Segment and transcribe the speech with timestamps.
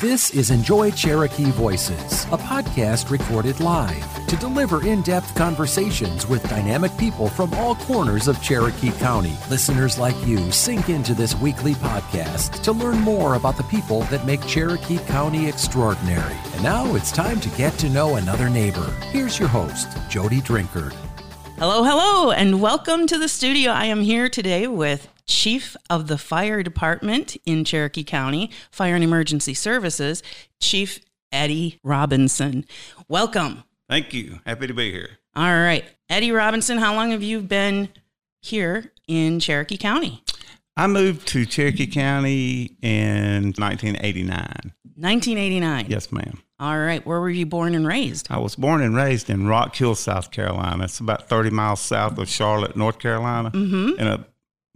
[0.00, 6.48] This is Enjoy Cherokee Voices, a podcast recorded live to deliver in depth conversations with
[6.48, 9.36] dynamic people from all corners of Cherokee County.
[9.50, 14.24] Listeners like you sink into this weekly podcast to learn more about the people that
[14.24, 16.36] make Cherokee County extraordinary.
[16.52, 18.94] And now it's time to get to know another neighbor.
[19.10, 20.92] Here's your host, Jody Drinkard.
[21.58, 23.72] Hello, hello, and welcome to the studio.
[23.72, 29.04] I am here today with Chief of the Fire Department in Cherokee County, Fire and
[29.04, 30.22] Emergency Services,
[30.60, 30.98] Chief
[31.30, 32.64] Eddie Robinson.
[33.08, 33.62] Welcome.
[33.88, 34.40] Thank you.
[34.46, 35.10] Happy to be here.
[35.36, 35.84] All right.
[36.08, 37.90] Eddie Robinson, how long have you been
[38.42, 40.22] here in Cherokee County?
[40.76, 44.72] I moved to Cherokee County in 1989.
[44.96, 45.86] 1989.
[45.88, 46.42] Yes, ma'am.
[46.60, 47.04] All right.
[47.06, 48.28] Where were you born and raised?
[48.30, 50.84] I was born and raised in Rock Hill, South Carolina.
[50.84, 54.00] It's about 30 miles south of Charlotte, North Carolina, Mm-hmm.
[54.00, 54.26] in a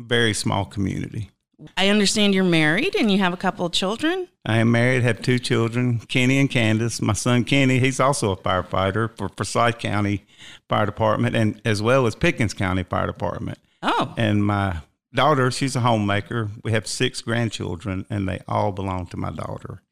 [0.06, 1.30] very small community.
[1.76, 4.26] I understand you're married and you have a couple of children.
[4.44, 7.00] I am married, have two children, Kenny and Candace.
[7.00, 10.24] My son Kenny, he's also a firefighter for Forsyth County
[10.68, 13.58] Fire Department and as well as Pickens County Fire Department.
[13.80, 14.78] Oh, And my
[15.14, 16.50] daughter, she's a homemaker.
[16.64, 19.82] We have six grandchildren and they all belong to my daughter.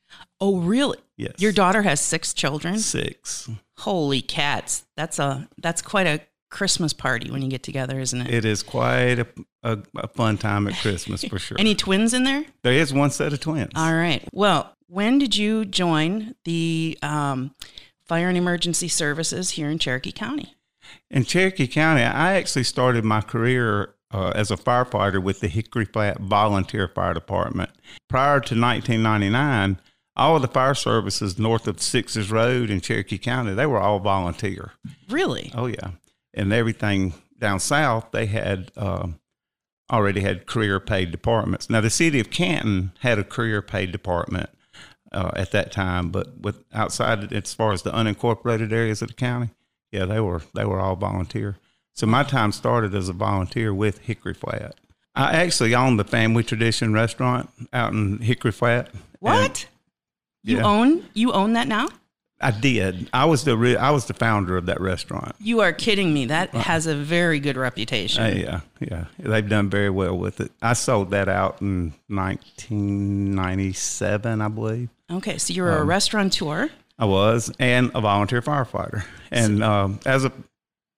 [0.41, 0.99] oh, really?
[1.17, 1.35] Yes.
[1.39, 2.79] Your daughter has six children.
[2.79, 3.49] Six.
[3.79, 4.85] Holy cats!
[4.97, 6.21] That's a that's quite a
[6.51, 8.35] Christmas party when you get together, isn't it?
[8.35, 9.27] It is quite a,
[9.63, 11.57] a, a fun time at Christmas for sure.
[11.61, 12.45] Any twins in there?
[12.63, 13.73] there is one set of twins.
[13.75, 14.23] All right.
[14.33, 17.55] Well, when did you join the um,
[18.05, 20.55] Fire and Emergency Services here in Cherokee County?
[21.11, 25.85] In Cherokee County, I actually started my career uh, as a firefighter with the Hickory
[25.85, 27.71] Flat Volunteer Fire Department.
[28.09, 29.81] Prior to 1999,
[30.17, 34.01] all of the fire services north of Sixes Road in Cherokee County, they were all
[34.01, 34.73] volunteer.
[35.09, 35.53] Really?
[35.55, 35.93] Oh yeah,
[36.35, 39.19] and everything down south they had um,
[39.91, 41.69] already had career paid departments.
[41.71, 44.51] Now the city of Canton had a career paid department
[45.13, 49.15] uh, at that time, but with outside as far as the unincorporated areas of the
[49.15, 49.51] county,
[49.91, 51.57] yeah, they were they were all volunteer.
[51.95, 54.77] So my time started as a volunteer with Hickory Flat.
[55.17, 58.91] I actually own the Family Tradition restaurant out in Hickory Flat.
[58.93, 59.67] and- What?
[60.45, 60.65] You Yeah.
[60.67, 61.89] own you own that now?
[62.43, 63.11] I did.
[63.13, 65.37] I was the re- I was the founder of that restaurant.
[65.41, 66.25] You are kidding me.
[66.27, 68.23] That has a very good reputation.
[68.23, 69.05] Uh, yeah, yeah.
[69.19, 70.51] They've done very well with it.
[70.63, 74.89] I sold that out in 1997, I believe.
[75.11, 76.71] Okay, so you were Um, a restaurateur.
[76.99, 79.05] I was, and a volunteer firefighter.
[79.31, 80.33] And um, as a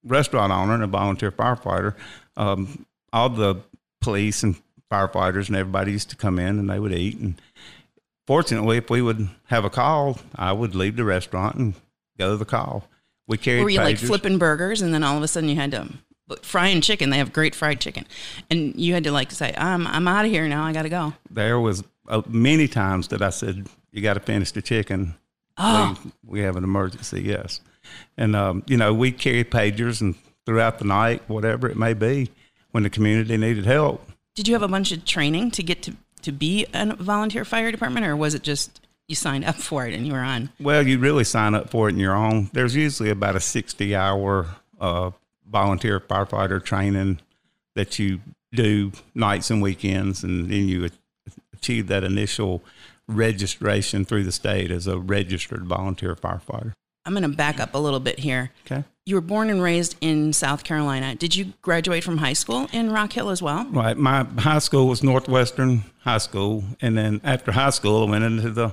[0.05, 1.95] restaurant owner and a volunteer firefighter,
[2.37, 3.57] um, all the
[4.01, 4.57] police and
[4.91, 7.19] firefighters and everybody used to come in and they would eat.
[7.19, 7.41] And
[8.33, 11.75] fortunately, if we would have a call, I would leave the restaurant and
[12.19, 12.89] go to the call.
[13.27, 15.71] We carried Were you like flipping burgers and then all of a sudden you had
[15.73, 15.87] to
[16.29, 17.11] but frying chicken?
[17.11, 18.07] They have great fried chicken,
[18.51, 20.65] and you had to like say, "I'm I'm out of here now.
[20.65, 24.21] I got to go." there was uh, many times that I said, "You got to
[24.21, 25.15] finish the chicken.
[25.59, 27.61] Oh, Please, we have an emergency." Yes,
[28.17, 30.15] and um, you know we carried pagers and
[30.47, 32.31] throughout the night, whatever it may be,
[32.71, 34.11] when the community needed help.
[34.35, 35.93] did you have a bunch of training to get to
[36.23, 39.95] to be a volunteer fire department, or was it just you signed up for it
[39.95, 40.51] and you were on?
[40.61, 42.51] Well, you really sign up for it on your own.
[42.53, 44.47] There's usually about a 60 hour
[44.81, 45.11] uh,
[45.51, 47.21] volunteer firefighter training
[47.75, 48.21] that you
[48.53, 50.89] do nights and weekends, and then you
[51.53, 52.63] achieve that initial
[53.09, 56.73] registration through the state as a registered volunteer firefighter.
[57.05, 58.51] I'm going to back up a little bit here.
[58.67, 58.85] Okay.
[59.05, 61.17] You were born and raised in South Carolina.
[61.17, 63.65] Did you graduate from high school in Rock Hill as well?
[63.67, 63.97] Right.
[63.97, 68.51] My high school was Northwestern High School, and then after high school, I went into
[68.51, 68.73] the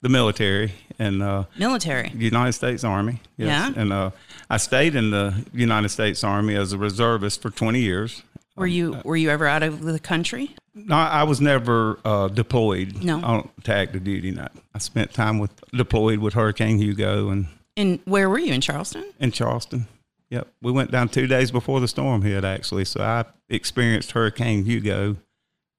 [0.00, 2.10] the military and uh, Military.
[2.14, 3.20] United States Army.
[3.36, 3.70] Yeah?
[3.76, 4.10] And uh,
[4.48, 8.22] I stayed in the United States Army as a reservist for 20 years.
[8.56, 10.54] Were you were you ever out of the country?
[10.74, 13.20] No, I was never uh, deployed No.
[13.22, 14.30] on, to active duty.
[14.30, 14.48] No.
[14.74, 19.04] I spent time with deployed with Hurricane Hugo and And where were you in Charleston?
[19.20, 19.86] in Charleston.
[20.30, 22.44] Yep, we went down two days before the storm hit.
[22.44, 25.16] Actually, so I experienced Hurricane Hugo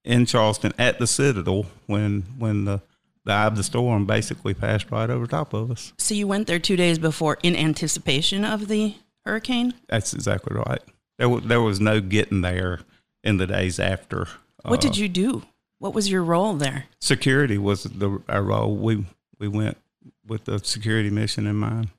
[0.05, 2.81] in Charleston at the Citadel when when the
[3.25, 5.91] the eye of the storm basically passed right over top of us.
[5.97, 8.95] So you went there two days before in anticipation of the
[9.25, 9.73] hurricane.
[9.89, 10.79] That's exactly right.
[11.17, 12.79] There was, there was no getting there
[13.25, 14.29] in the days after.
[14.63, 15.43] What Uh, did you do?
[15.79, 16.85] What was your role there?
[17.01, 18.77] Security was the our role.
[18.77, 19.05] We
[19.39, 19.75] we went
[20.27, 21.89] with the security mission in mind.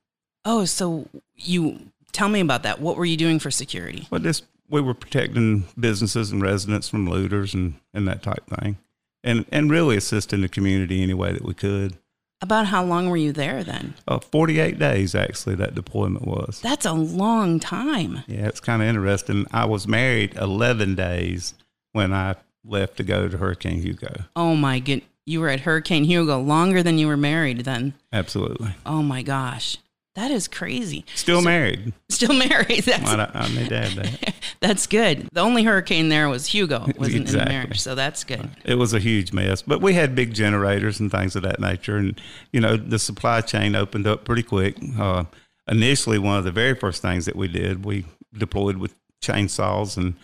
[0.44, 2.80] Oh, so you tell me about that.
[2.80, 4.06] What were you doing for security?
[4.10, 8.78] Well, this we were protecting businesses and residents from looters and, and that type thing.
[9.24, 11.96] And and really assisting the community any way that we could.
[12.40, 13.94] About how long were you there then?
[14.06, 16.60] Uh, 48 days actually that deployment was.
[16.62, 18.22] That's a long time.
[18.28, 19.46] Yeah, it's kind of interesting.
[19.50, 21.54] I was married 11 days
[21.92, 24.24] when I left to go to Hurricane Hugo.
[24.36, 25.02] Oh my good.
[25.28, 27.94] You were at Hurricane Hugo longer than you were married then.
[28.12, 28.74] Absolutely.
[28.86, 29.76] Oh my gosh.
[30.14, 31.04] That is crazy.
[31.14, 31.92] Still married.
[32.08, 32.82] Still married.
[32.84, 34.34] That's I, I to add that.
[34.60, 35.28] that's good.
[35.32, 38.50] The only hurricane there was Hugo, wasn't in the marriage, so that's good.
[38.64, 41.98] It was a huge mess, but we had big generators and things of that nature,
[41.98, 42.20] and
[42.52, 44.76] you know the supply chain opened up pretty quick.
[44.98, 45.24] Uh,
[45.68, 48.04] initially, one of the very first things that we did, we
[48.36, 50.16] deployed with chainsaws and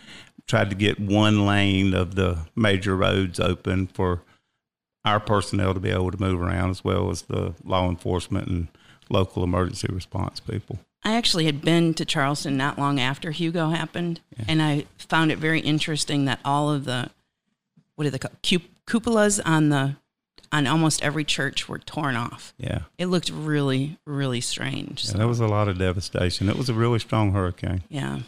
[0.48, 4.22] tried to get one lane of the major roads open for
[5.04, 8.68] our personnel to be able to move around, as well as the law enforcement and
[9.10, 10.78] local emergency response people.
[11.02, 15.38] I actually had been to Charleston not long after Hugo happened, and I found it
[15.38, 17.10] very interesting that all of the
[17.96, 19.96] what are they called Cup- cupolas on the
[20.50, 22.54] on almost every church were torn off.
[22.58, 22.82] Yeah.
[22.96, 25.04] It looked really, really strange.
[25.04, 26.48] Yeah, So, there was a lot of devastation.
[26.48, 27.82] It was a really strong hurricane.
[27.88, 28.20] yeah.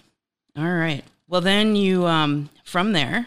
[0.57, 1.05] All right.
[1.29, 3.27] Well, then you um, from there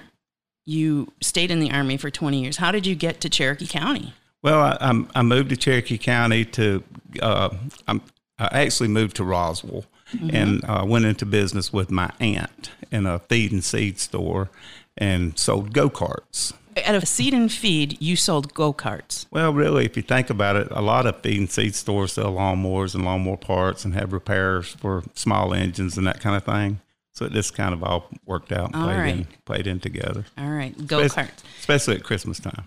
[0.65, 2.57] you stayed in the army for 20 years.
[2.57, 4.13] How did you get to Cherokee County?
[4.41, 6.83] Well, I, I'm, moved to Cherokee County to.
[7.21, 7.49] Uh,
[7.87, 8.01] I'm,
[8.37, 9.83] I actually moved to Roswell
[10.31, 14.49] and uh, went into business with my aunt in a feed and seed store
[14.97, 16.53] and sold go karts.
[16.77, 19.25] At a seed and feed, you sold go karts.
[19.31, 22.33] Well, really, if you think about it, a lot of feed and seed stores sell
[22.33, 26.79] lawnmowers and lawnmower parts and have repairs for small engines and that kind of thing.
[27.19, 30.23] So it just kind of all worked out and All played, in, played in together.
[30.37, 31.43] All right, go karts.
[31.59, 32.63] Especially at Christmas time.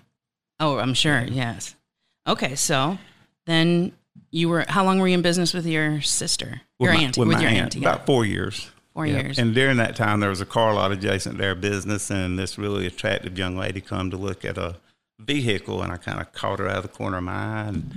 [0.60, 1.22] Oh, I'm sure.
[1.22, 1.74] Yes.
[2.26, 2.98] Okay, so
[3.46, 3.92] then
[4.30, 4.66] you were.
[4.68, 6.60] How long were you in business with your sister?
[6.78, 7.16] With your my- aunt.
[7.16, 7.74] with With, your aunt, aunt.
[7.76, 7.88] yeah.
[7.88, 8.70] About four years.
[8.92, 9.22] Four Yeah.
[9.22, 9.38] years.
[9.38, 12.58] And during that time, there was a car lot adjacent to our business, and this
[12.58, 14.76] really attractive young lady come to look at a
[15.18, 17.96] vehicle, and I kind of caught her out of the corner of my eye, and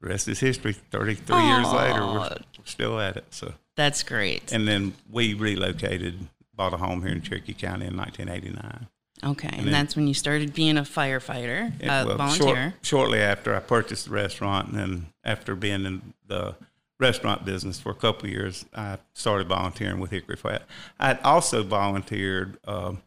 [0.00, 0.72] the rest is history.
[0.72, 2.30] Thirty-three years later, we're
[2.66, 3.24] still at it.
[3.30, 4.52] So, That's great.
[4.52, 8.86] and then we relocated, bought a home here in Cherokee County in 1989.
[9.24, 12.74] Okay, and, then- that's when you started being a firefighter, It- uh, well, short- volunteer.
[12.82, 16.54] shortly after I purchased the restaurant, and then after being in the
[16.98, 20.62] restaurant business for a couple of years, I started volunteering with Hickory Flat.
[20.98, 23.02] I had also volunteered um,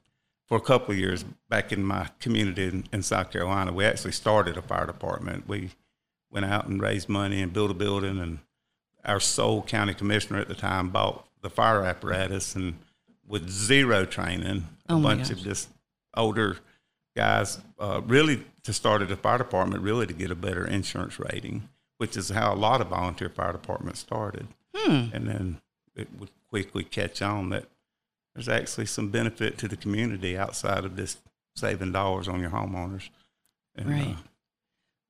[0.48, 3.72] for a couple of years back in my community in, in South Carolina.
[3.72, 5.48] We actually started a fire department.
[5.48, 5.72] We
[6.32, 8.40] went out and raised money and built a building, and
[9.06, 12.78] our sole county commissioner at the time bought the fire apparatus and
[13.28, 15.70] with zero training, a Oh bunch of just
[16.16, 16.58] older
[17.16, 21.20] guys, uh, really to start at a fire department, really to get a better insurance
[21.20, 24.48] rating, which is how a lot of volunteer fire departments started.
[24.76, 25.06] Hmm.
[25.14, 25.62] And then
[25.96, 27.66] it would quickly catch on that
[28.34, 31.20] there's actually some benefit to the community outside of just
[31.56, 33.10] saving dollars on your homeowners.
[33.76, 34.16] And, Right.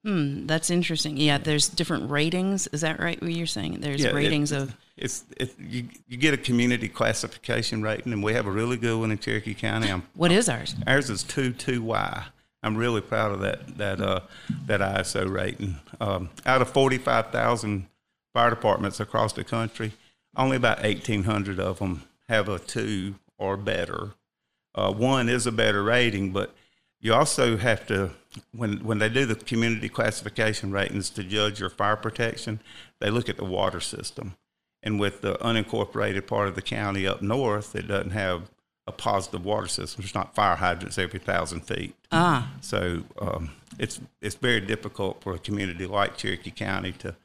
[0.04, 0.46] Hmm.
[0.48, 1.18] That's interesting.
[1.18, 2.68] Yeah, there's different ratings.
[2.68, 3.22] Is that right?
[3.22, 3.82] What you're saying?
[3.82, 4.76] There's Yeah, it- ratings of.
[4.96, 9.00] It's it, you, you get a community classification rating, and we have a really good
[9.00, 9.90] one in Cherokee County.
[9.90, 10.76] I'm, What is ours?
[10.86, 12.26] ours is two two Y.
[12.64, 14.20] I'm really proud of that that uh,
[14.66, 15.78] that ISO rating.
[16.02, 17.88] Um, out of forty five thousand
[18.34, 19.94] fire departments across the country,
[20.36, 24.10] only about eighteen hundred of them have a two or better.
[24.76, 26.54] Uh, one is a better rating, but
[27.02, 28.12] you also have to
[28.56, 32.60] when when they do the community classification ratings to judge your fire protection,
[33.00, 34.36] they look at the water system.
[34.82, 38.50] And with the unincorporated part of the county up north, it doesn't have
[38.88, 40.02] a positive water system.
[40.02, 41.96] There's not fire hydrants every thousand feet.
[42.12, 47.16] Ah, So um, it's it's very difficult for a community like Cherokee County to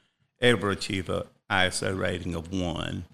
[0.40, 3.04] ever achieve a ISO rating of one,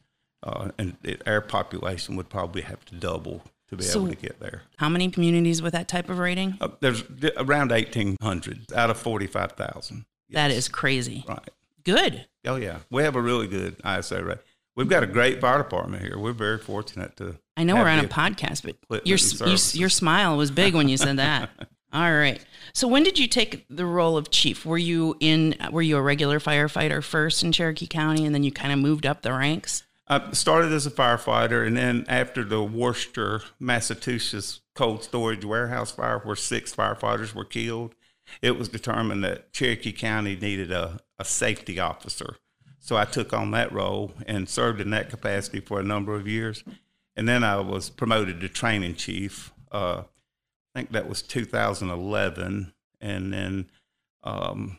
[0.42, 4.16] uh, and it, our population would probably have to double to be So- able to
[4.16, 4.62] get there.
[4.76, 6.56] how many communities with that type of rating?
[6.60, 7.02] Uh, there's
[7.36, 10.04] around eighteen hundred out of forty five thousand.
[10.30, 11.24] That is crazy.
[11.28, 11.38] right.
[11.84, 12.26] Good.
[12.46, 14.38] Oh yeah, we have a really good ISO rate.
[14.76, 16.18] We've got a great fire department here.
[16.18, 17.36] We're very fortunate to.
[17.56, 20.96] I know we're on a podcast, but your you, your smile was big when you
[20.96, 21.50] said that.
[21.92, 22.42] All right.
[22.72, 24.64] So when did you take the role of chief?
[24.64, 25.56] Were you in?
[25.72, 29.04] Were you a regular firefighter first in Cherokee County, and then you kind of moved
[29.06, 29.82] up the ranks?
[30.10, 36.18] I started as a firefighter, and then after the Worcester, Massachusetts cold storage warehouse fire,
[36.18, 37.94] where six firefighters were killed,
[38.42, 42.38] it was determined that Cherokee County needed a, a safety officer.
[42.80, 46.26] So I took on that role and served in that capacity for a number of
[46.26, 46.64] years.
[47.14, 49.52] And then I was promoted to training chief.
[49.70, 50.02] Uh,
[50.74, 52.72] I think that was 2011.
[53.00, 53.70] And then
[54.24, 54.78] um,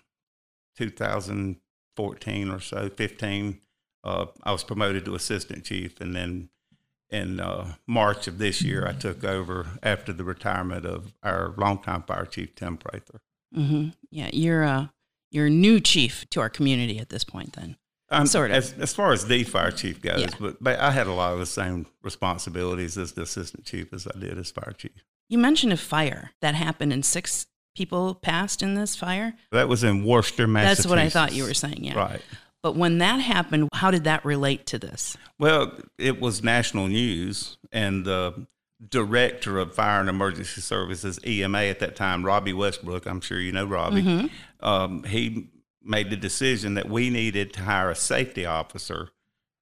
[0.78, 3.62] 2014 or so, 15,
[4.04, 6.50] uh, I was promoted to assistant chief, and then
[7.10, 12.04] in uh, March of this year, I took over after the retirement of our longtime
[12.04, 13.20] fire chief Tim Prather.
[13.54, 14.92] hmm Yeah, you're a
[15.30, 17.54] you're new chief to our community at this point.
[17.54, 17.78] Then
[18.10, 18.58] Um, Sort of.
[18.58, 20.30] As, as far as the fire chief goes, Yeah.
[20.40, 24.08] but, but I had a lot of the same responsibilities as the assistant chief as
[24.08, 25.04] I did as fire chief.
[25.30, 29.34] you mentioned a fire that happened and six people passed in this fire?
[29.52, 30.84] That was in Worcester, Massachusetts.
[30.84, 31.94] That's what I thought you were saying, yeah.
[31.98, 32.22] Right.
[32.64, 35.18] But when that happened, how did that relate to this?
[35.40, 38.46] Well, it was national news, and the
[38.88, 43.52] director of Fire and Emergency Services, EMA at that time, Robbie Westbrook, I'm sure you
[43.52, 44.66] know Robbie, Mm-hmm.
[44.66, 45.50] um, he
[45.84, 49.10] made the decision that we needed to hire a safety officer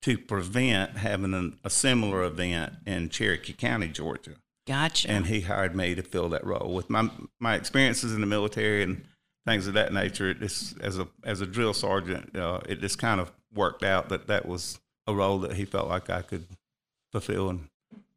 [0.02, 4.36] to prevent having an, a similar event in Cherokee County, Georgia.
[4.68, 5.10] Gotcha.
[5.10, 6.74] and he hired me to fill that role.
[6.74, 9.04] With my my experiences in the military and
[9.50, 13.32] things of that nature, as a as a drill sergeant, uh, it just kind of
[13.54, 16.46] worked out that that was a role that he felt like I could
[17.12, 17.68] fulfill and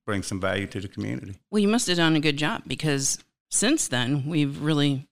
[0.05, 1.37] bring some value to the community.
[1.51, 3.19] well, you must have done a good job because
[3.51, 5.07] since then we've really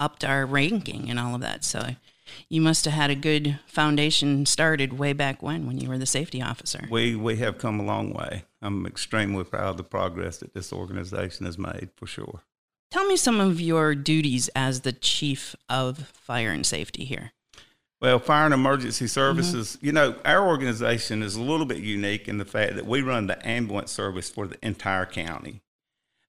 [0.00, 1.64] upped our ranking and all of that.
[1.64, 1.90] So
[2.48, 6.06] you must have had a good foundation started way back when, when you were the
[6.06, 6.88] safety officer.
[6.90, 8.44] We we have come a long way.
[8.60, 12.42] I'm extremely proud of the progress that this organization has made for sure.
[12.96, 17.32] Tell me some of your duties as the chief of fire and safety here.
[18.00, 19.10] Well, Fire and Emergency mm-hmm.
[19.10, 23.02] Services, you know, our organization is a little bit unique in the fact that we
[23.02, 25.60] run the ambulance service for the entire county.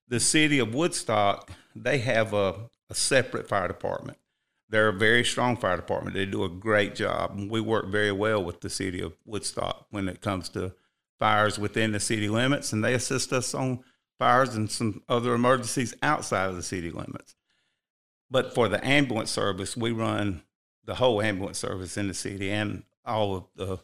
[0.09, 4.17] The city of Woodstock, they have a, a separate fire department.
[4.67, 6.17] They're a very strong fire department.
[6.17, 7.31] They do a great job.
[7.31, 10.74] And we work very well with the city of Woodstock when it comes to
[11.17, 13.86] fires within the city limits, and they assist us on
[14.17, 17.36] fires and some other emergencies outside of the city limits.
[18.29, 20.43] But for the ambulance service, we run
[20.86, 23.79] the whole ambulance service in the city and all of the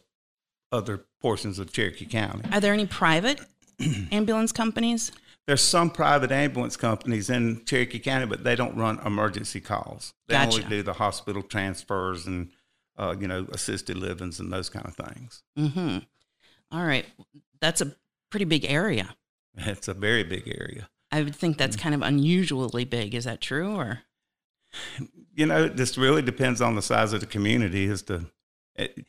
[0.72, 2.42] other portions of Cherokee County.
[2.52, 3.40] Are there any private
[4.12, 5.12] ambulance companies?
[5.46, 10.14] There's some private ambulance companies in Cherokee County, but they don't run emergency calls.
[10.26, 10.56] They Gotcha.
[10.56, 12.50] only do the hospital transfers and
[12.96, 15.42] uh, you know assisted livings and those kind of things.
[15.58, 15.98] Mm-hmm.
[16.72, 17.04] All right.
[17.60, 17.94] That's a
[18.30, 19.14] pretty big area.
[19.66, 20.88] It's a very big area.
[21.12, 23.14] I would think that's kind of unusually big.
[23.14, 23.76] Is that true?
[23.76, 24.00] Or
[25.34, 27.86] you know, it just really depends on the size of the community.
[27.86, 28.26] As to
[28.74, 29.06] it,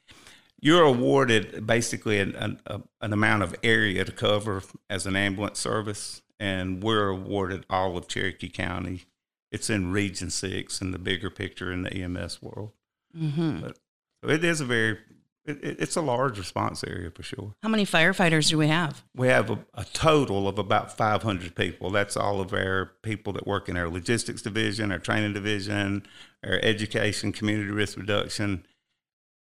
[0.60, 5.60] you're awarded basically an, an, a, an amount of area to cover as an ambulance
[5.60, 9.06] service, and we're awarded all of Cherokee County.
[9.52, 12.72] It's in Region Six in the bigger picture in the EMS world.
[13.18, 13.62] mm-hmm.
[13.62, 13.80] But
[14.24, 15.00] so it is a very
[15.46, 17.54] it, it- it's a large response area for sure.
[17.64, 19.04] how many firefighters do we have?
[19.16, 21.90] We have a, a total of about 500 people.
[21.92, 26.06] That's all of our people that work in our logistics division, our training division,
[26.44, 28.66] our education, community risk reduction.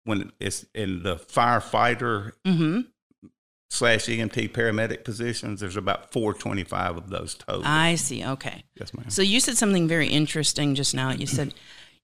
[0.04, 2.80] When it's in the firefighter Mm-hmm.
[3.70, 7.62] slash EMT paramedic positions, there's about 425 of those total.
[7.64, 8.24] I see.
[8.24, 8.64] Okay.
[8.78, 9.08] yes, ma'am.
[9.08, 11.10] So you said something very interesting just now.
[11.10, 11.54] You said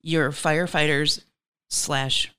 [0.03, 1.23] you're firefighters
[1.69, 2.33] slash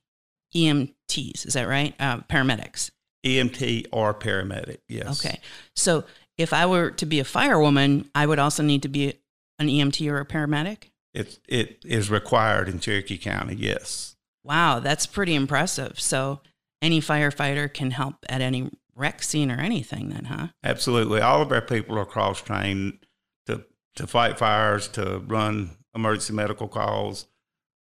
[1.11, 1.45] EMTs.
[1.45, 1.93] Is that right?
[1.99, 2.91] Uh, paramedics.
[3.25, 5.23] EMT or paramedic, yes.
[5.23, 5.39] Okay.
[5.75, 6.05] So
[6.37, 9.13] if I were to be a firewoman, I would also need to be
[9.59, 10.89] an EMT or a paramedic.
[11.13, 14.15] It, it is required in Cherokee County, yes.
[14.43, 15.99] Wow, that's pretty impressive.
[15.99, 16.41] So
[16.81, 20.47] any firefighter can help at any wreck scene or anything, then, huh?
[20.63, 21.21] Absolutely.
[21.21, 23.05] All of our people are cross trained
[23.45, 23.65] to,
[23.95, 27.27] to fight fires, to run emergency medical calls,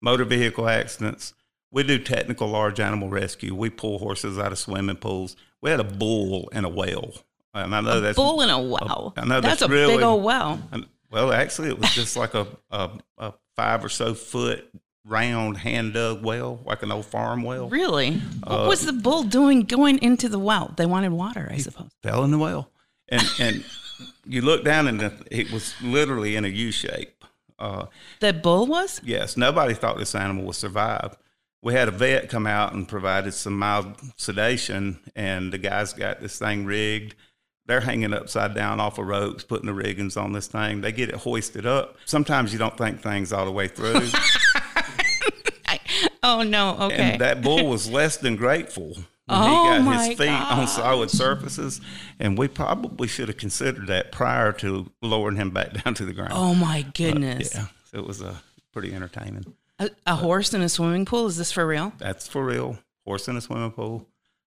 [0.03, 1.33] motor vehicle accidents.
[1.73, 3.55] We do technical large animal rescue.
[3.55, 5.37] We pull horses out of swimming pools.
[5.61, 7.12] We had a bull and a whale.
[7.55, 9.12] And I know A that's bull in a well.
[9.17, 10.61] I know that's, that's a really- big old well.
[10.73, 14.69] and- well, actually, it was just like a, a, a five or so foot
[15.05, 17.69] round hand dug well, like an old farm well.
[17.69, 18.12] Really?
[18.45, 20.73] What Uh, was the bull doing going into the well?
[20.77, 21.91] They wanted water, I suppose.
[22.00, 22.71] fell in the well,
[23.09, 23.65] and and
[24.25, 27.25] you look down and it was literally in a U shape.
[27.59, 27.87] Uh,
[28.21, 29.00] The bull was?
[29.05, 31.17] yes, nobody thought this animal would survive.
[31.62, 36.21] We had a vet come out and provided some mild sedation, and the guys got
[36.21, 37.14] this thing rigged.
[37.67, 40.81] They're hanging upside down off of ropes, putting the riggings on this thing.
[40.81, 41.97] They get it hoisted up.
[42.07, 44.09] Sometimes you don't think things all the way through.
[46.23, 46.76] Oh, no.
[46.79, 47.12] Okay.
[47.12, 50.69] And that bull was less than grateful when Oh, he got my his feet on
[50.69, 51.81] solid surfaces.
[52.19, 56.12] And we probably should have considered that prior to lowering him back down to the
[56.12, 56.33] ground.
[56.35, 57.55] oh, my goodness.
[57.55, 58.35] Yeah, it was uh,
[58.73, 59.55] pretty entertaining.
[59.81, 61.27] A, a horse in a swimming pool?
[61.27, 61.93] Is this for real?
[61.99, 62.79] That's for real.
[63.07, 64.07] Horse in a swimming pool.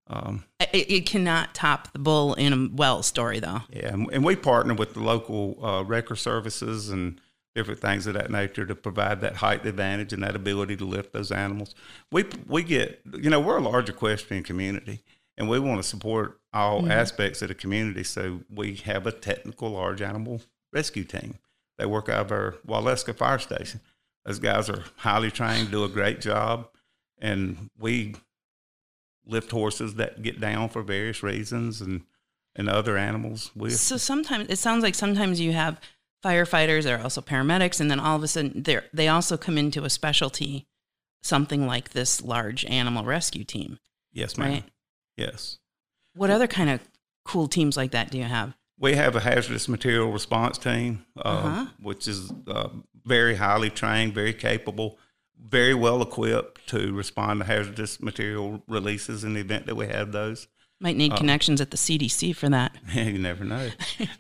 [0.08, 3.62] Um, It, it cannot top the bull in a well story, though.
[3.72, 7.22] yeah, and, and we partner with the local uh, wrecker services and
[7.56, 11.14] different things of that nature to provide that height advantage and that ability to lift
[11.14, 11.76] those animals.
[12.12, 15.04] We we get you know we're a large equestrian community
[15.38, 18.04] and we want to support all aspects of the community.
[18.04, 20.42] So we have a technical large animal
[20.74, 21.36] rescue team.
[21.78, 23.80] They work out of our Waleska Fire Station.
[24.26, 26.68] Those guys are highly trained, do a great job,
[27.20, 28.16] and we
[29.26, 32.04] lift horses that get down for various reasons and
[32.56, 33.52] and other animals.
[33.56, 35.80] We So sometimes it sounds like sometimes you have
[36.24, 39.84] firefighters, they're also paramedics, and then all of a sudden they they also come into
[39.86, 40.68] a specialty,
[41.22, 43.80] something like this large animal rescue team.
[44.12, 44.50] Yes, ma'am.
[44.52, 44.64] Right.
[45.16, 45.60] Yes.
[46.16, 46.82] What other kind of
[47.24, 48.56] cool teams like that do you have?
[48.80, 51.66] We have a hazardous material response team, uh, Uh-huh.
[51.82, 52.70] which is uh,
[53.06, 54.98] very highly trained, very capable,
[55.42, 60.12] very well equipped to respond to hazardous material releases in the event that we have
[60.12, 60.48] those.
[60.82, 62.78] Might need connections at the CDC for that.
[62.94, 63.70] you never know.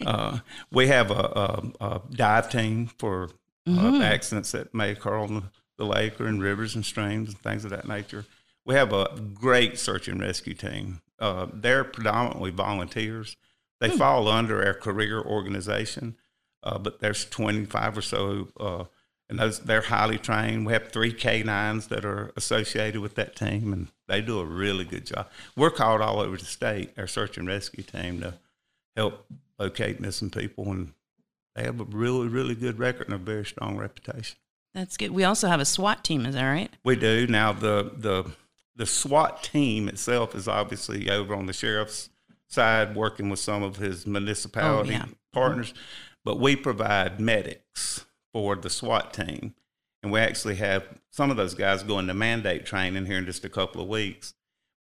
[0.06, 0.40] uh,
[0.72, 3.30] we have a, a, a dive team for
[3.68, 7.64] uh, accidents that may occur on the, lake or in rivers and streams and things
[7.64, 8.26] of that nature.
[8.66, 11.02] We have a great search and rescue team.
[11.18, 13.38] Uh, they're predominantly volunteers.
[13.80, 16.18] They fall under our career organization,
[16.64, 18.84] uh, but there's 25 or so, uh,
[19.30, 20.66] and those they're highly trained.
[20.66, 24.86] We have three K9s that are associated with that team, and they do a really
[24.86, 25.30] good job.
[25.56, 28.36] We're called all over the state, our search and rescue team, to
[28.96, 29.26] help
[29.58, 30.94] locate missing people, and
[31.56, 34.38] they have a really, really good record and a very strong reputation.
[34.74, 35.12] That's good.
[35.12, 36.26] We also have a SWAT team.
[36.26, 36.72] Is that right?
[36.84, 37.54] We do now.
[37.54, 38.32] The the
[38.76, 42.10] the SWAT team itself is obviously over on the sheriff's
[42.48, 45.06] side, working with some of his municipality yeah.
[45.34, 45.74] partners,
[46.30, 49.56] but we provide medics for the SWAT team,
[50.04, 53.44] and we actually have some of those guys going to mandate training here in just
[53.46, 54.36] a couple of weeks.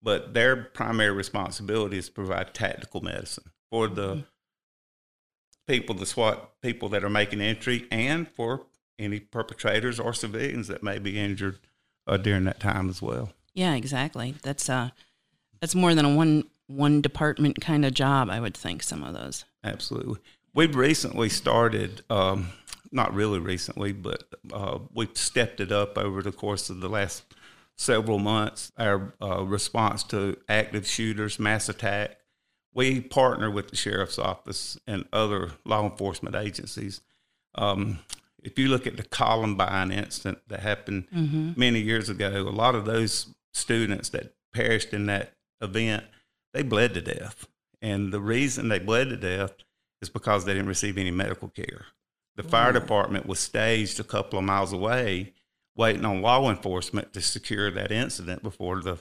[0.02, 4.24] But their primary responsibility is to provide tactical medicine for the
[5.68, 8.66] people, the SWAT people that are making entry, and for
[8.98, 11.60] any perpetrators or civilians that may be injured
[12.08, 13.30] uh, during that time as well.
[13.54, 14.34] Yeah, exactly.
[14.42, 14.90] That's uh,
[15.60, 18.30] that's more than a one one department kind of job.
[18.30, 19.44] I would think some of those.
[19.62, 20.18] Absolutely.
[20.56, 22.48] We've recently started, um,
[22.90, 27.24] not really recently, but uh, we've stepped it up over the course of the last
[27.76, 28.72] several months.
[28.78, 32.16] Our uh, response to active shooters, mass attack.
[32.72, 37.02] We partner with the sheriff's office and other law enforcement agencies.
[37.54, 37.98] Um,
[38.42, 41.08] if you look at the Columbine incident that happened
[41.54, 46.04] many years ago, a lot of those students that perished in that event,
[46.54, 47.46] they bled to death.
[47.82, 49.52] And the reason they bled to death
[50.02, 51.86] is because they didn't receive any medical care.
[52.36, 55.32] The fire department was staged a couple of miles away,
[55.74, 58.98] waiting on law enforcement to secure that incident before the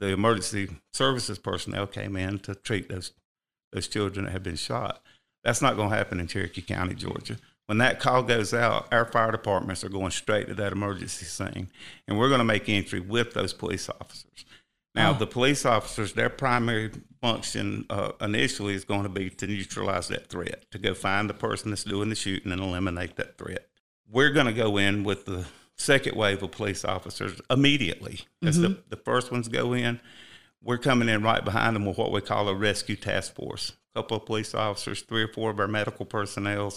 [0.00, 3.12] the emergency services personnel came in to treat those
[3.72, 5.02] those children that had been shot.
[5.42, 7.36] That's not going to happen in Cherokee County, Georgia.
[7.66, 11.68] When that call goes out, our fire departments are going straight to that emergency scene,
[12.06, 14.44] and we're going to make entry with those police officers.
[14.94, 20.08] Now, the police officers, their primary function uh, initially is going to be to neutralize
[20.08, 23.66] that threat, to go find the person that's doing the shooting and eliminate that threat.
[24.08, 28.20] We're going to go in with the second wave of police officers immediately.
[28.42, 29.98] As the, the first ones go in,
[30.62, 33.72] we're coming in right behind them with what we call a rescue task force.
[33.94, 36.72] A couple of police officers, three or four of our medical personnel.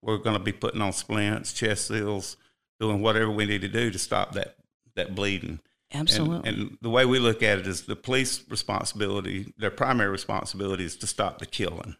[0.00, 2.36] We're going to be putting on splints, chest seals,
[2.80, 4.56] doing whatever we need to do to stop that
[4.94, 5.60] that bleeding.
[5.94, 6.48] Absolutely.
[6.48, 10.84] And, and the way we look at it is the police responsibility, their primary responsibility
[10.84, 11.96] is to stop the killing.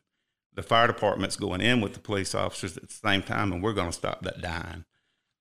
[0.54, 3.72] The fire department's going in with the police officers at the same time, and we're
[3.72, 4.84] going to stop that dying.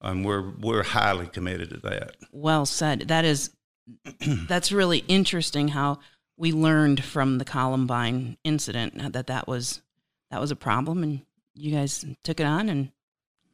[0.01, 2.15] And we're we're highly committed to that.
[2.31, 3.07] well said.
[3.07, 3.51] That is
[4.47, 5.99] that's really interesting how
[6.37, 9.81] we learned from the Columbine incident that that was
[10.31, 11.21] that was a problem and
[11.53, 12.91] you guys took it on and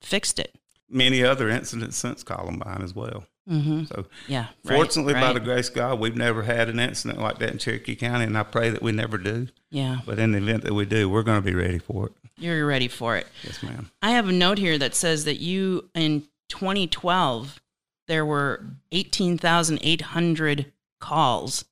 [0.02, 0.56] fixed it.
[0.90, 3.26] Many other incidents since Columbine as well.
[3.50, 3.86] Mm-hmm.
[3.86, 4.48] So Yeah.
[4.66, 5.34] right, fortunately, by right.
[5.34, 8.38] the grace of God, we've never had an incident like that in Cherokee County, and
[8.38, 9.48] I pray that we never do.
[9.72, 12.12] yeah, But in the event that we do, we're going to be ready for it.
[12.38, 13.26] you're ready for it.
[13.44, 13.90] Yes, ma'am.
[14.02, 17.60] I have a note here that says that you in 2012
[18.08, 21.66] there were 18,800 calls.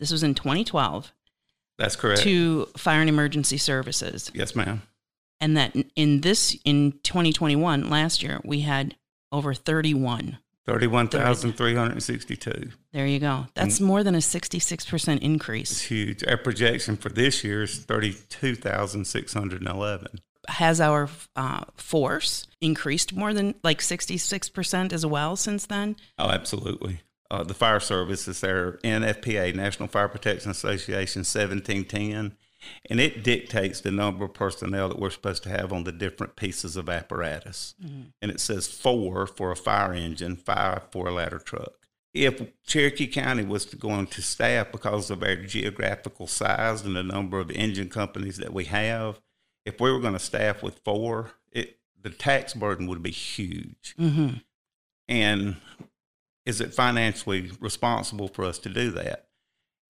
[0.00, 1.12] This was in 2012
[1.78, 2.22] That's correct.
[2.22, 4.30] to fire and emergency services.
[4.34, 4.82] yes, ma'am.
[5.40, 8.94] And that in this in 2021 last year we had
[9.32, 10.38] over 31.
[10.64, 12.70] Thirty-one thousand three hundred and sixty-two.
[12.92, 13.46] There you go.
[13.54, 15.70] That's more than a 66% increase.
[15.72, 16.24] It's huge.
[16.24, 20.20] Our projection for this year is thirty-two thousand six hundred and eleven.
[20.48, 25.94] Has our uh, force increased more than like 66% as well since then?
[26.18, 27.00] Oh, absolutely.
[27.30, 32.36] Uh, the fire service is their NFPA, National Fire Protection Association, seventeen ten,
[32.88, 36.36] and it dictates the number of personnel that we're supposed to have on the different
[36.36, 37.74] pieces of apparatus.
[38.20, 41.72] And it says four for a fire engine, five for a ladder truck.
[42.14, 46.94] If Cherokee County was going to go into staff because of our geographical size and
[46.94, 49.20] the number of engine companies that we have,
[49.64, 53.94] if we were going to staff with four, it the tax burden would be huge.
[53.98, 54.38] Mm-hmm.
[55.08, 55.56] And
[56.44, 59.28] is it financially responsible for us to do that?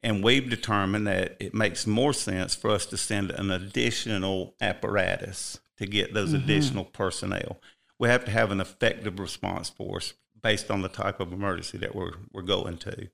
[0.03, 5.61] And we've determined that it makes more sense for us to send an additional apparatus
[5.79, 7.61] to get those additional personnel.
[7.99, 11.95] We have to have an effective response force based on the type of emergency that
[11.95, 13.09] we're we're going to,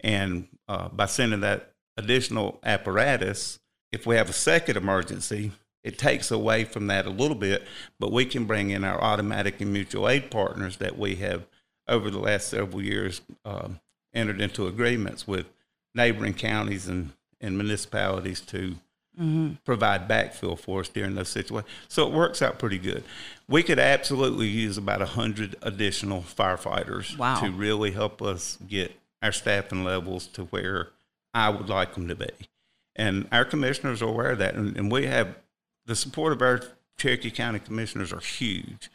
[0.00, 3.58] and uh, by sending that additional apparatus,
[3.92, 7.66] if we have a second emergency, it takes away from that a little bit,
[7.98, 11.46] but we can bring in our automatic and mutual aid partners that we have
[11.88, 13.80] over the last several years um,
[14.14, 15.46] entered into agreements with
[15.94, 18.76] neighboring counties and, and municipalities to
[19.18, 19.54] mm-hmm.
[19.64, 21.70] provide backfill for us during those situations.
[21.88, 23.04] So it works out pretty good.
[23.48, 27.40] We could absolutely use about 100 additional firefighters Wow.
[27.40, 30.90] to really help us get our staffing levels to where
[31.34, 32.30] I would like them to be.
[32.96, 34.54] And our commissioners are aware of that.
[34.54, 35.36] And, and we have
[35.86, 36.60] the support of our
[36.98, 38.90] Cherokee County commissioners are huge,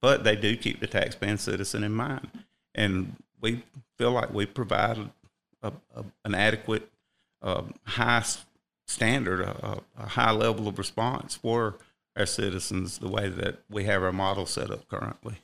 [0.00, 2.30] but they do keep the taxpaying citizen in mind.
[2.74, 3.64] And we
[3.98, 5.10] feel like we provide
[5.62, 6.90] a, a, an adequate,
[7.42, 8.24] uh, high
[8.86, 11.76] standard, a, a high level of response for
[12.16, 15.36] our citizens the way that we have our model set up currently.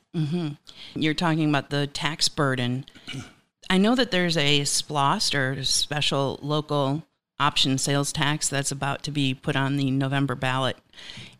[0.95, 2.85] You're talking about the tax burden.
[3.69, 7.03] I know that there's a SPLOST or special local
[7.39, 10.77] option sales tax that's about to be put on the November ballot.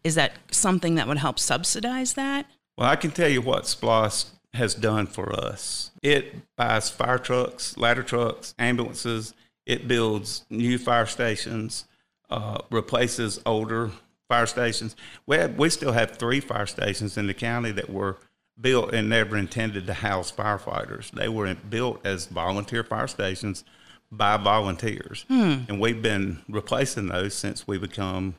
[0.03, 2.45] Is that something that would help subsidize that?
[2.77, 5.91] Well, I can tell you what SPLOST has done for us.
[6.03, 9.33] It buys fire trucks, ladder trucks, ambulances.
[9.65, 11.85] It builds new fire stations,
[12.29, 13.91] uh, replaces older
[14.27, 14.95] fire stations.
[15.25, 18.17] We have, we still have three fire stations in the county that were
[18.59, 21.11] built and never intended to house firefighters.
[21.11, 23.63] They were built as volunteer fire stations
[24.11, 25.25] by volunteers,
[25.67, 28.35] and we've been replacing those since we become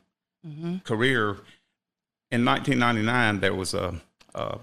[0.85, 1.39] career
[2.31, 3.95] in 1999, there was a,
[4.35, 4.59] a,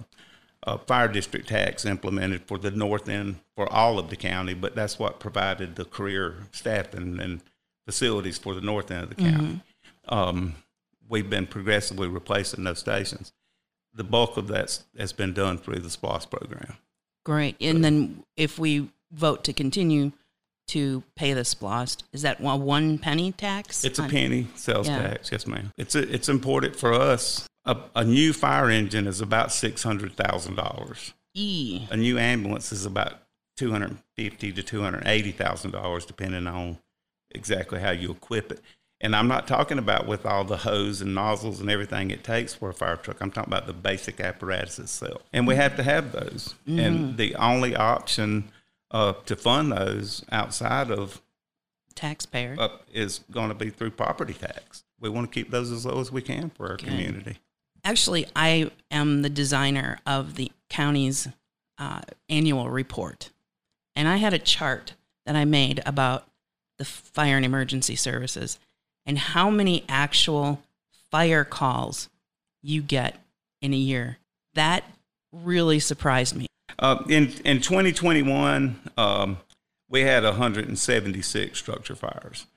[0.66, 4.76] a fire district tax implemented for the north end for all of the county, but
[4.76, 7.42] that's what provided the career staff and, and
[7.86, 9.62] facilities for the north end of the county.
[10.08, 10.56] Um,
[11.08, 13.32] we've been progressively replacing those stations.
[13.94, 16.78] The bulk of that has been done through the SPLOST program.
[17.24, 17.56] Great.
[17.62, 20.12] And then if we vote to continue
[20.68, 23.84] to pay the SPLOST, is that one penny tax?
[23.86, 25.00] It's a penny sales Yeah.
[25.10, 25.72] tax, yes, ma'am.
[25.78, 27.48] It's it's important for us.
[27.66, 31.14] A, a new fire engine is about six hundred thousand dollars.
[31.34, 31.86] E.
[31.92, 33.14] a new ambulance is about
[33.58, 36.78] two hundred fifty to two hundred eighty thousand dollars, depending on
[37.32, 38.62] exactly how you equip it.
[39.02, 42.54] And I'm not talking about with all the hose and nozzles and everything it takes
[42.54, 43.18] for a fire truck.
[43.20, 46.56] I'm talking about the basic apparatus itself, and we have to have those.
[46.66, 48.52] And the only option
[48.92, 51.22] uh, to fund those outside of
[51.96, 52.56] Taxpayer.
[52.58, 54.84] uh, is going to be through property tax.
[55.02, 57.38] We want to keep those as low as we can for our community.
[57.86, 61.28] Actually, I am the designer of the county's
[61.78, 63.30] uh, annual report.
[63.96, 64.94] And I had a chart
[65.28, 66.28] that I made about
[66.80, 68.60] the fire and emergency services
[69.06, 70.64] and how many actual
[71.12, 72.10] fire calls
[72.64, 73.20] you get
[73.62, 74.18] in a year.
[74.56, 74.84] That
[75.32, 76.48] really surprised me.
[76.80, 79.38] Uh, in in 2021, um,
[79.90, 82.48] we had 176 structure fires.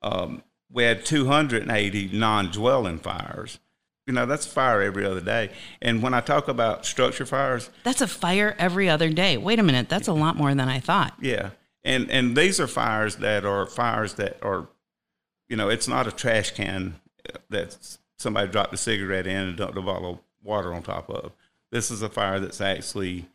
[0.00, 3.58] Um, we had 280 non-dwelling fires.
[4.06, 5.50] You know, that's fire every other day.
[5.82, 9.36] And when I talk about structure fires, That's a fire every other day.
[9.36, 11.14] Wait a minute, that's a lot more than I thought.
[11.20, 11.50] yeah,
[11.82, 14.68] and and these are fires that are fires that are,
[15.48, 16.94] you know, it's not a trash can
[17.50, 17.76] that
[18.16, 21.32] somebody dropped a cigarette in and dumped a bottle of water on top of.
[21.72, 23.26] This is a fire that's actually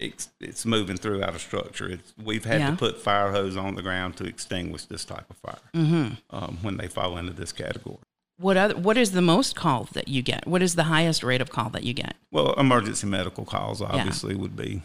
[0.00, 1.88] it's, it's moving throughout a structure.
[1.88, 2.70] It's, we've had Yeah.
[2.70, 6.78] to put fire hose on the ground to extinguish this type of fire um, when
[6.78, 7.98] they fall into this category.
[8.36, 10.46] What other what is the most call that you get?
[10.46, 12.14] What is the highest rate of call that you get?
[12.32, 14.82] Well, emergency medical calls obviously would be,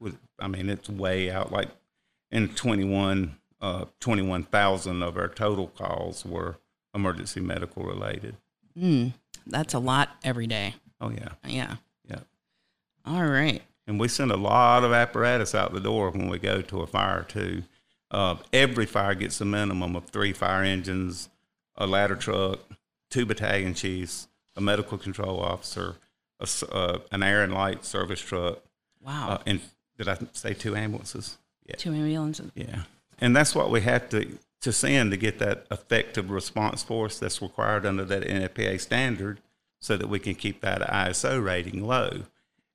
[0.00, 1.52] would I mean it's way out.
[1.52, 1.68] Like
[2.30, 6.56] in 21, uh, 21,000 of our total calls were
[6.94, 8.36] emergency medical related.
[8.78, 9.12] Mm,
[9.46, 10.74] that's a lot every day.
[11.00, 11.76] Oh yeah, Yeah.
[12.08, 12.20] yeah.
[13.04, 13.62] All right.
[13.86, 16.86] And we send a lot of apparatus out the door when we go to a
[16.86, 17.62] fire too.
[18.10, 21.28] Uh, every fire gets a minimum of three fire engines,
[21.76, 22.60] a ladder truck,
[23.16, 25.96] two battalion chiefs, a medical control officer,
[26.38, 28.58] a uh, an air and light service truck,
[29.00, 29.28] Wow.
[29.30, 29.60] uh, and
[29.96, 31.38] did I say two ambulances?
[31.64, 32.50] Yeah, Two ambulances.
[32.54, 32.82] yeah.
[33.18, 37.40] And that's what we have to to send to get that effective response force that's
[37.40, 39.40] required under that NFPA standard,
[39.80, 42.24] so that we can keep that ISO rating low.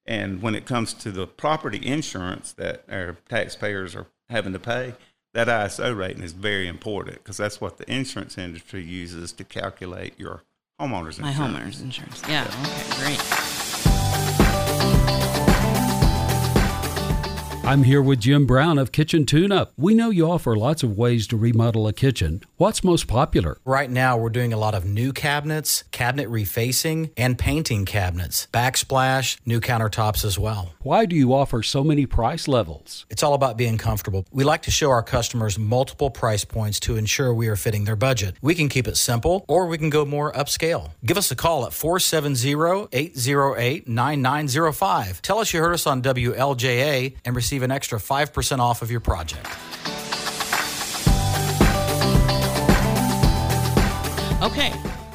[0.08, 4.95] And when it comes to the property insurance that our taxpayers are having to pay,
[5.34, 10.20] that ISO rating is very important because that's what the insurance industry uses to calculate
[10.20, 10.44] your
[10.80, 11.38] homeowner's insurance.
[11.38, 12.22] My homeowner's insurance.
[12.28, 12.44] Yeah.
[12.44, 13.02] Okay.
[13.06, 13.31] Great.
[17.63, 19.71] I'm here with Jim Brown of Kitchen Tune Up.
[19.78, 22.41] We know you offer lots of ways to remodel a kitchen.
[22.58, 23.60] What's most popular?
[23.63, 29.38] Right now, we're doing a lot of new cabinets, cabinet refacing, and painting cabinets, backsplash,
[29.45, 30.74] new countertops as well.
[30.82, 33.06] Why do you offer so many price levels?
[33.12, 34.26] It's all about being comfortable.
[34.32, 37.95] We like to show our customers multiple price points to ensure we are fitting their
[37.95, 38.36] budget.
[38.41, 40.91] We can keep it simple or we can go more upscale.
[41.06, 45.21] Give us a call at 470 808 9905.
[45.21, 48.90] Tell us you heard us on WLJA and receive receive an extra 5% off of
[48.90, 49.46] your project.
[54.42, 54.70] Okay.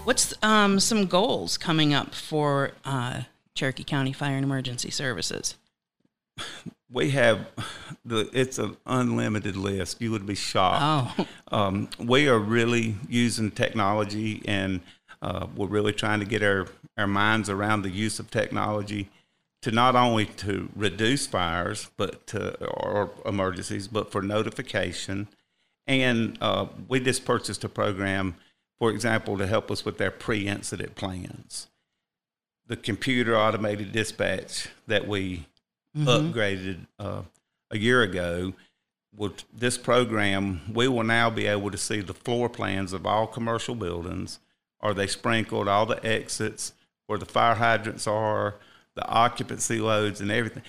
[0.05, 3.23] What's um, some goals coming up for uh,
[3.55, 5.55] Cherokee County Fire and Emergency Services?
[6.93, 7.47] We have
[8.05, 10.01] the it's an unlimited list.
[10.03, 11.19] You would be shocked.
[11.19, 11.27] Oh.
[11.51, 14.81] Um, we are really using technology, and
[15.23, 16.67] uh, we're really trying to get our,
[16.99, 19.09] our minds around the use of technology
[19.67, 25.27] to not only to reduce fires but to or emergencies but for notification.
[25.89, 28.37] And uh, we just purchased a program
[28.79, 31.67] for example to help us with their pre-incident plans.
[32.69, 35.47] The computer automated dispatch that we
[35.97, 36.07] mm-hmm.
[36.07, 37.23] upgraded uh,
[37.73, 38.53] a year ago
[39.17, 43.27] with this program we will now be able to see the floor plans of all
[43.27, 44.39] commercial buildings.
[44.81, 45.67] Are they sprinkled?
[45.67, 46.73] All the exits
[47.09, 48.55] where the fire hydrants are
[48.97, 50.65] the occupancy loads and everything.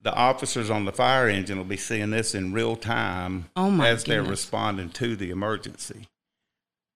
[0.00, 3.74] The officers on the fire engine will be seeing this in real time oh as
[3.74, 4.04] goodness.
[4.04, 6.08] they're responding to the emergency.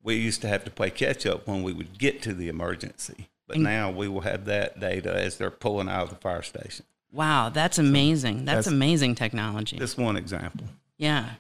[0.03, 3.29] We used to have to play catch up when we would get to the emergency,
[3.47, 6.43] but and, now we will have that data as they're pulling out of the fire
[6.43, 6.87] station.
[7.13, 8.45] Wow, that's amazing.
[8.45, 9.77] That's, that's amazing technology.
[9.77, 10.69] Just one example.
[10.97, 11.31] Yeah.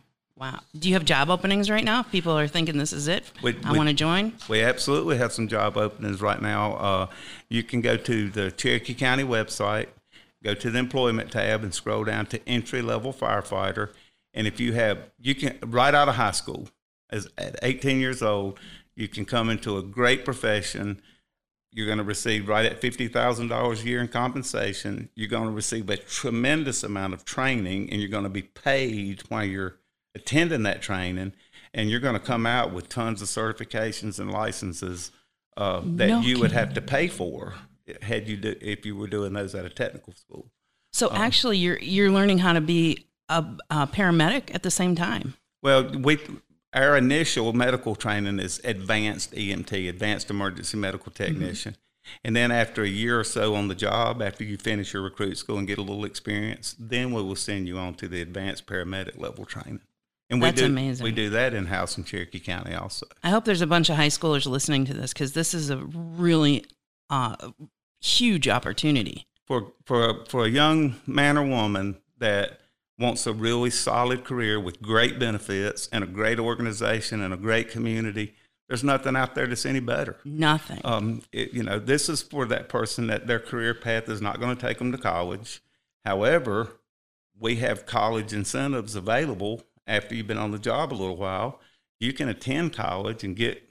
[0.41, 0.61] Wow.
[0.79, 2.03] Do you have job openings right now?
[2.03, 3.31] People are thinking this is it.
[3.43, 4.33] We, I want to join.
[4.49, 6.73] We absolutely have some job openings right now.
[6.77, 7.07] Uh,
[7.51, 9.89] you can go to the Cherokee County website,
[10.43, 13.91] go to the employment tab, and scroll down to entry level firefighter.
[14.33, 16.71] And if you have, you can right out of high school,
[17.11, 18.59] as at 18 years old,
[18.97, 21.03] you can come into a great profession.
[21.71, 25.11] You're going to receive right at $50,000 a year in compensation.
[25.15, 29.21] You're going to receive a tremendous amount of training, and you're going to be paid
[29.29, 29.80] while you're
[30.15, 31.33] attending that training,
[31.73, 35.13] and you're going to come out with tons of certifications and licenses
[35.57, 37.55] uh, that no you would have to pay for
[38.03, 40.51] had you do, if you were doing those at a technical school.
[40.93, 44.95] So um, actually, you're you're learning how to be a, a, paramedic at the same
[44.95, 45.35] time.
[45.63, 46.19] Well, we
[46.73, 51.25] our initial medical training is advanced EMT, advanced emergency medical mm-hmm.
[51.25, 51.73] technician.
[51.73, 51.81] Mm-hmm.
[52.25, 55.37] And then after a year or so on the job, after you finish your recruit
[55.37, 58.67] school and get a little experience, then we will send you on to the advanced
[58.67, 59.83] paramedic level training.
[60.31, 61.05] And we That's do, amazing.
[61.05, 63.07] We do that in house in Cherokee County also.
[63.25, 65.79] I hope there's a bunch of high schoolers listening to this because this is a
[65.79, 66.65] really
[67.11, 67.51] uh,
[68.01, 72.61] huge opportunity for for a, for a young man or woman that
[72.97, 77.71] wants a really solid career with great benefits and a great organization and a great
[77.71, 78.35] community.
[78.69, 80.19] There's nothing out there that's any better.
[80.25, 80.81] Nothing.
[80.85, 84.39] Um, it, you know, this is for that person that their career path is not
[84.39, 85.61] going to take them to college.
[86.05, 86.69] However,
[87.37, 91.61] we have college incentives available after you've been on the job a little while,
[91.99, 93.69] you can attend college and get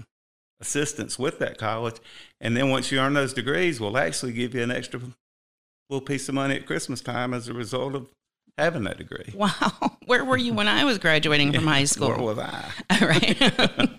[0.60, 1.95] assistance with that college.
[2.41, 4.99] And then once you earn those degrees, we'll actually give you an extra
[5.89, 8.10] little piece of money at Christmas time as a result of
[8.58, 9.34] having that degree.
[9.34, 9.97] Wow.
[10.05, 12.10] Where were you when I was graduating from high school?
[12.10, 12.71] Where was I?
[13.01, 13.89] All right.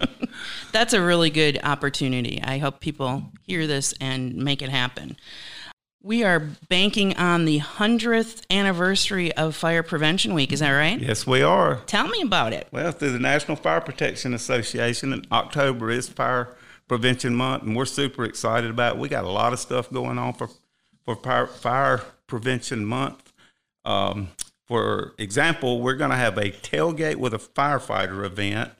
[0.73, 2.41] That's a really good opportunity.
[2.43, 5.17] I hope people hear this and make it happen.
[6.03, 10.51] We are banking on the 100th anniversary of Fire Prevention Week.
[10.51, 10.99] Is that right?
[10.99, 11.77] Yes, we are.
[11.85, 12.69] Tell me about it.
[12.73, 16.57] Well, through the National Fire Protection Association, in October is Fire
[16.89, 18.99] Prevention Month, and we're super excited about it.
[18.99, 20.49] We got a lot of stuff going on for,
[21.05, 23.35] for Fire, fire Prevention Month.
[23.85, 24.31] Um,
[24.67, 28.71] for example, we're going to have a tailgate with a firefighter event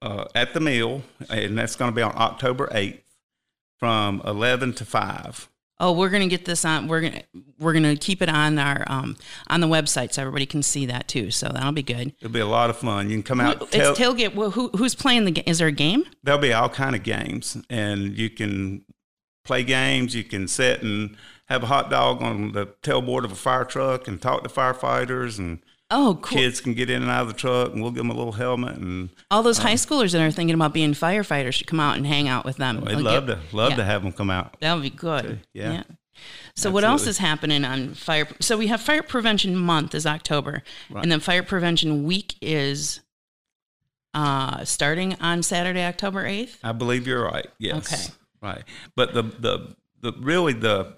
[0.00, 3.00] uh, at the mill, and that's going to be on October 8th
[3.80, 5.48] from 11 to 5
[5.80, 7.22] oh we're going to get this on we're going to
[7.58, 9.16] we're going to keep it on our um,
[9.48, 12.14] on the website so everybody can see that too so that'll be good.
[12.20, 13.08] It'll be a lot of fun.
[13.10, 15.72] You can come out it's tailgate well, who, who's playing the game is there a
[15.72, 16.04] game?
[16.22, 18.84] There'll be all kind of games and you can
[19.44, 23.36] play games you can sit and have a hot dog on the tailboard of a
[23.36, 26.38] fire truck and talk to firefighters and Oh, cool.
[26.38, 28.32] Kids can get in and out of the truck, and we'll give them a little
[28.32, 28.76] helmet.
[28.76, 31.96] And all those uh, high schoolers that are thinking about being firefighters should come out
[31.96, 32.80] and hang out with them.
[32.80, 33.76] We'd love to love yeah.
[33.76, 34.56] to have them come out.
[34.60, 35.40] That would be good.
[35.52, 35.72] Yeah.
[35.72, 35.82] yeah.
[36.54, 36.74] So Absolutely.
[36.74, 38.26] what else is happening on fire?
[38.40, 41.02] So we have Fire Prevention Month is October, right.
[41.02, 43.00] and then Fire Prevention Week is
[44.14, 46.58] uh, starting on Saturday, October eighth.
[46.64, 47.46] I believe you're right.
[47.58, 47.92] Yes.
[47.92, 48.14] Okay.
[48.42, 50.94] Right, but the the the really the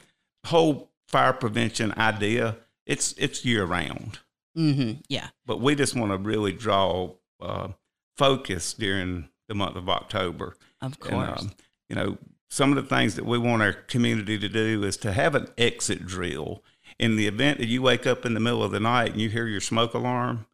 [0.47, 4.19] whole fire prevention idea it's it's year round.
[4.59, 5.29] Hmm Yeah.
[5.47, 7.69] But we just want to really draw uh,
[8.17, 10.57] focus during the month of October.
[10.83, 11.41] Of And, course.
[11.43, 11.53] um,
[11.89, 12.19] you know,
[12.51, 15.49] some of the things that we want our community to do is to have an
[15.57, 16.63] exit drill.
[16.99, 19.29] In the event that you wake up in the middle of the night and you
[19.29, 20.47] hear your smoke alarm,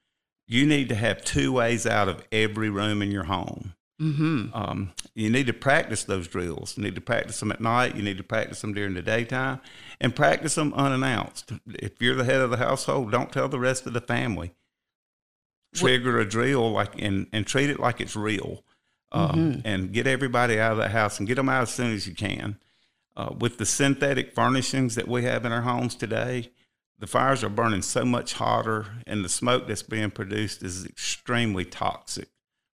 [0.47, 3.75] you need to have two ways out of every room in your home.
[3.99, 6.77] Hmm Um, you need to practice those drills.
[6.77, 7.95] You need to practice them at night.
[7.95, 9.61] You need to practice them during the daytime
[10.01, 11.53] and practice them unannounced.
[11.67, 14.55] If you're the head of the household, don't tell the rest of the family.
[15.75, 18.65] Trigger a drill like and, and treat it like it's real.
[19.13, 22.07] Um, And get everybody out of the house and get them out as soon as
[22.07, 22.59] you can.
[23.17, 26.51] Uh, with the synthetic furnishings that we have in our homes today,
[26.99, 31.65] the fires are burning so much hotter, and the smoke that's being produced is extremely
[31.65, 32.29] toxic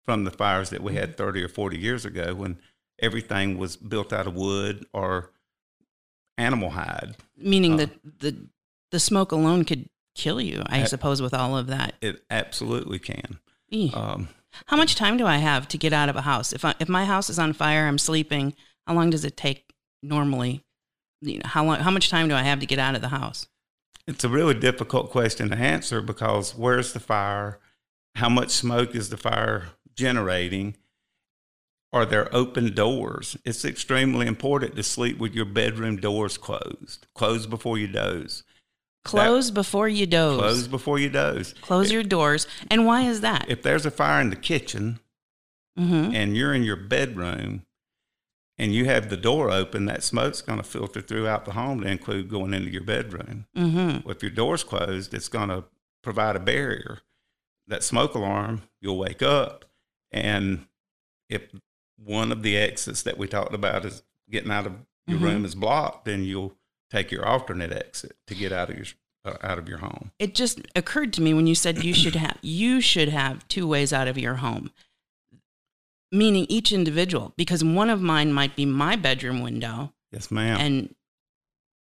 [0.06, 2.58] from the fires that we had 30 or 40 years ago when
[2.98, 5.32] everything was built out of wood or
[6.38, 7.16] animal hide.
[7.36, 7.90] Meaning uh, that
[8.20, 8.48] the
[8.92, 11.94] the smoke alone could kill you, I suppose, with all of that.
[12.00, 13.40] It absolutely can.
[13.92, 14.28] Um,
[14.66, 16.52] How much time do I have to get out of a house?
[16.52, 18.54] If I, if my house is on fire, I'm sleeping.
[18.86, 20.62] How long does it take normally?
[21.20, 21.80] You know, how long?
[21.80, 23.48] How much time do I have to get out of the house?
[24.06, 27.58] it's a really difficult question to answer because where's the fire?
[28.14, 29.64] How much smoke is the fire
[29.96, 30.76] generating?
[31.92, 33.36] Are there open doors?
[33.44, 37.06] It's extremely important to sleep with your bedroom doors closed.
[37.14, 38.44] Close before you doze.
[39.04, 40.38] Close before you doze.
[40.38, 41.54] Close before you doze.
[41.60, 42.46] Close your doors.
[42.70, 43.46] And why is that?
[43.48, 45.00] If there's a fire in the kitchen,
[45.76, 47.64] hmm and you're in your bedroom
[48.58, 51.86] and you have the door open, that smoke's going to filter throughout the home to
[51.88, 53.46] include going into your bedroom.
[53.54, 55.64] hmm Well, if your door's closed, it's going to
[56.02, 56.98] provide a barrier.
[57.68, 59.64] That smoke alarm, you'll wake up,
[60.12, 60.66] and
[61.28, 61.42] if
[61.96, 64.74] one of the exits that we talked about is getting out of
[65.06, 65.22] your Mhm.
[65.22, 66.56] room is blocked, then you'll
[66.90, 68.86] take your alternate exit to get out of your
[69.24, 70.12] uh, out of your home.
[70.20, 73.66] It just occurred to me when you said you should have you should have two
[73.66, 74.70] ways out of your home.
[76.12, 80.60] Meaning each individual, because one of mine might be my bedroom window, Yes, ma'am.
[80.60, 80.94] and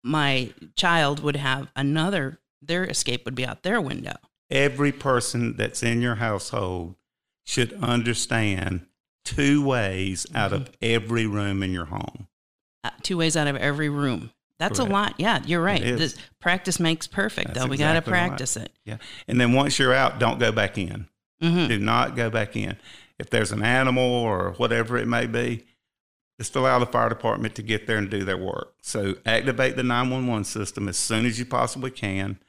[0.04, 2.40] my child would have another.
[2.62, 4.16] Their escape would be out their window.
[4.52, 6.96] every person that's in your household
[7.46, 8.86] should understand
[9.24, 12.28] two ways out of every room in your home.
[12.84, 14.32] Uh, two ways out of every room.
[14.60, 14.90] That's Correct.
[14.90, 15.14] a lot.
[15.18, 15.82] Yeah, you're right.
[15.82, 17.66] This practice makes perfect, That's though.
[17.68, 18.28] We got to exactly right.
[18.28, 18.72] practice it.
[18.86, 18.98] Yeah.
[19.28, 21.08] And then once you're out, don't go back in.
[21.42, 22.78] hmm Do not go back in.
[23.20, 25.66] If there's an animal or whatever it may be,
[26.40, 28.74] just allow the fire department to get there and do their work.
[28.82, 32.40] So activate the 911 system as soon as you possibly can.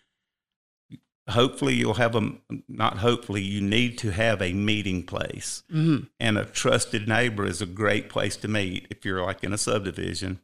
[1.29, 2.31] Hopefully, you'll have a,
[2.69, 5.63] not hopefully, you need to have a meeting place.
[5.71, 9.53] hmm and a trusted neighbor is a great place to meet if you're like in
[9.53, 10.39] a subdivision,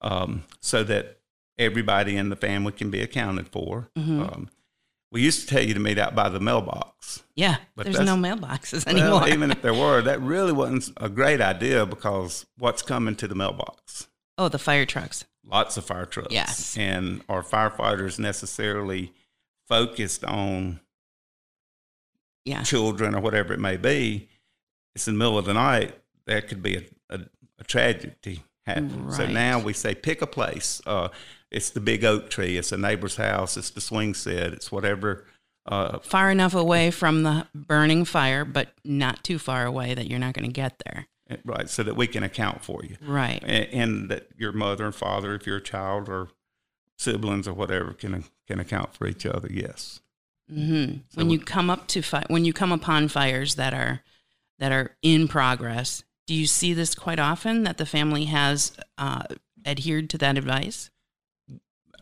[0.00, 1.18] um, so that
[1.58, 3.90] everybody in the family can be accounted for.
[3.98, 4.20] Mhm.
[4.32, 4.48] Um,
[5.12, 7.22] we used to tell you to meet out by the mailbox.
[7.36, 9.20] Yeah, But there's no mailboxes anymore.
[9.20, 13.28] Well, even if there were, that really wasn't a great idea because what's coming to
[13.28, 14.08] the mailbox?
[14.36, 15.24] oh, the fire trucks.
[15.46, 16.32] Lots of fire trucks.
[16.32, 16.76] Yes.
[16.76, 19.12] And are firefighters necessarily
[19.68, 20.80] focused on
[22.44, 22.62] Yeah.
[22.62, 24.28] children or whatever it may be,
[24.94, 26.82] it's in the middle of the night, there could be a,
[27.14, 27.20] a,
[27.58, 29.10] a tragedy happen.
[29.12, 30.80] So now we say pick a place.
[30.86, 31.08] Uh,
[31.50, 35.24] it's the big oak tree, it's a neighbor's house, it's the swing set, it's whatever.
[35.66, 40.18] Uh, Far enough away from the burning fire, but not too far away that you're
[40.18, 41.06] not going to get there.
[41.44, 42.96] right, so that we can account for you.
[43.00, 43.42] Right.
[43.42, 46.28] And, and that your mother and father, if you're a child or
[46.98, 49.48] siblings or whatever, can can account for each other.
[49.50, 50.00] Yes.
[50.48, 54.02] hmm So when you come up to fi- when you come upon fires that are
[54.58, 59.22] that are in progress, do you see this quite often that the family has uh,
[59.66, 60.90] adhered to that advice?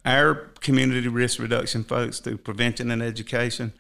[0.05, 3.73] our community risk reduction folks through prevention and education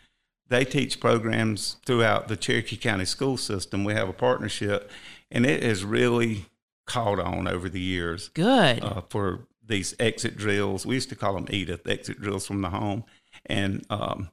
[0.49, 4.89] they teach programs throughout the cherokee county school system we have a partnership
[5.31, 6.47] and it has really
[6.87, 8.85] caught on over the years Good.
[8.85, 12.71] uh, for these exit drills we used to call them edith exit drills from the
[12.71, 13.05] home
[13.47, 14.31] and um,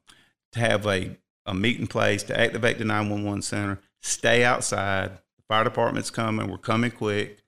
[0.52, 1.16] to have a,
[1.46, 6.58] a meeting place to activate the 911 center stay outside the fire department's coming we're
[6.58, 7.40] coming quick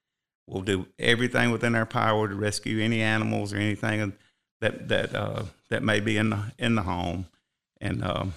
[0.48, 4.14] we'll do everything within our power to rescue any animals or anything
[4.60, 7.26] that that uh, that may be in the in the home.
[7.82, 8.34] And um,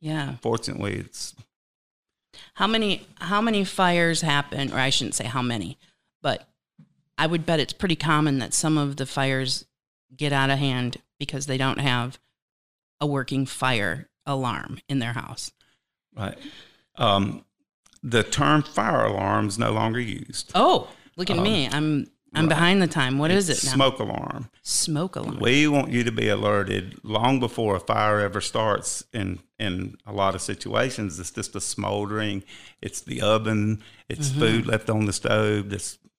[0.00, 0.36] yeah.
[0.42, 1.34] fortunately, it's
[2.54, 5.78] How many how many fires happen, or I shouldn't say how many,
[6.22, 6.46] but
[7.20, 9.64] I would bet it's pretty common that some of the fires
[10.16, 12.18] get out of hand because they don't have
[13.00, 15.52] a working fire alarm in their house.
[16.16, 16.36] right.
[16.96, 17.44] Um,
[18.02, 20.50] the term fire alarm is no longer used.
[20.54, 21.68] Oh, look at Um, me.
[21.68, 23.18] I'm I'm behind the time.
[23.18, 23.72] What is it now?
[23.72, 24.50] Smoke alarm.
[24.62, 25.38] Smoke alarm.
[25.40, 29.04] We want you to be alerted long before a fire ever starts.
[29.12, 32.42] In in a lot of situations, it's just a smoldering.
[32.80, 33.82] It's the oven.
[34.08, 34.40] It's Mm-hmm.
[34.40, 35.70] food left on the stove.
[35.70, 36.09] That's that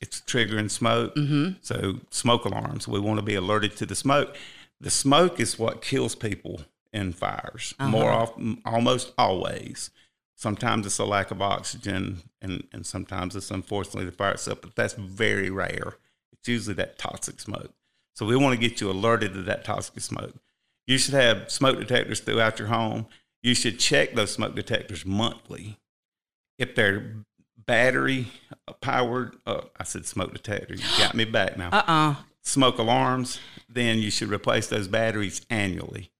[0.00, 1.14] it's triggering smoke.
[1.14, 1.58] Mm-hmm.
[1.62, 2.88] So smoke alarms.
[2.88, 4.36] We want to be alerted to the smoke.
[4.80, 6.62] The smoke is what kills people
[6.92, 7.74] in fires.
[7.78, 7.90] Uh-huh.
[7.90, 9.90] More often, almost always.
[10.34, 14.76] Sometimes it's a lack of oxygen, and, and sometimes it's unfortunately the fire itself, but
[14.76, 15.96] that's very rare.
[16.32, 17.72] It's usually that toxic smoke.
[18.14, 20.34] So we want to get you alerted to that toxic smoke.
[20.86, 23.06] You should have smoke detectors throughout your home.
[23.42, 25.78] You should check those smoke detectors monthly.
[26.58, 27.16] If they're
[27.66, 28.28] battery
[28.80, 30.74] powered, uh, I said smoke detector.
[30.74, 31.68] You got me back now.
[31.72, 36.12] Uh uh Smoke alarms, then you should replace those batteries annually.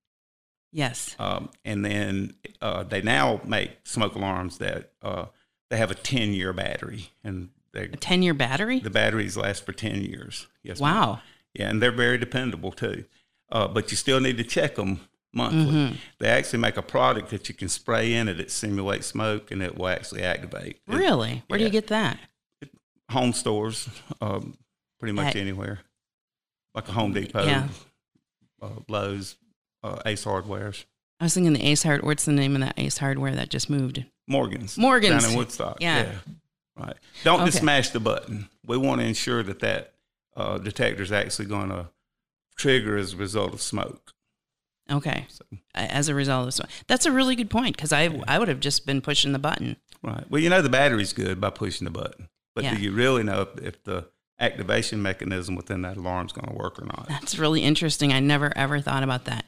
[0.73, 1.15] Yes.
[1.19, 5.27] Um, and then uh, they now make smoke alarms that uh,
[5.69, 8.79] they have a 10 year battery and they, A 10 year battery?
[8.81, 10.47] the batteries last for 10 years.
[10.63, 10.81] Yes.
[10.81, 10.93] ma'am.
[10.95, 11.19] Wow.
[11.53, 13.05] Yeah, and they're very dependable too.
[13.49, 14.99] Uh, but you still need to check them
[15.33, 15.59] monthly.
[15.65, 15.95] Mm-hmm.
[16.19, 18.39] They actually make a product that you can spray in it.
[18.39, 20.79] It simulates smoke and it will actually activate.
[20.87, 21.43] It- Really?
[21.47, 22.19] Where do you get that?
[23.09, 23.87] home stores,
[24.19, 24.57] um,
[24.99, 25.79] pretty much At- anywhere,
[26.75, 27.69] like a Home Depot, Yeah.
[28.61, 29.37] uh, Lowe's,
[29.81, 30.85] uh, Ace Hardware's,
[31.19, 32.03] I was thinking the Ace Hard.
[32.03, 34.03] What's the name of that Ace Hardware that just moved?
[34.27, 35.23] Morgan's, Morgan's.
[35.23, 35.77] down in Woodstock.
[35.79, 36.11] Yeah.
[36.77, 36.95] right.
[37.23, 38.49] Don't just smash the button.
[38.65, 39.93] We want to ensure that that
[40.35, 41.87] uh, detector is actually going to
[42.57, 44.13] trigger as a result of smoke.
[44.91, 45.25] Okay.
[45.29, 45.43] So,
[45.75, 48.59] As a result of this, that's a really good point because I I would have
[48.59, 49.77] just been pushing the button.
[50.03, 50.23] right.
[50.29, 52.75] Well, you know the battery's good by pushing the button, but Yeah.
[52.75, 54.07] do you really know if, if the
[54.39, 57.07] activation mechanism within that alarm is going to work or not?
[57.09, 58.13] That's really interesting.
[58.13, 59.45] I never ever thought about that.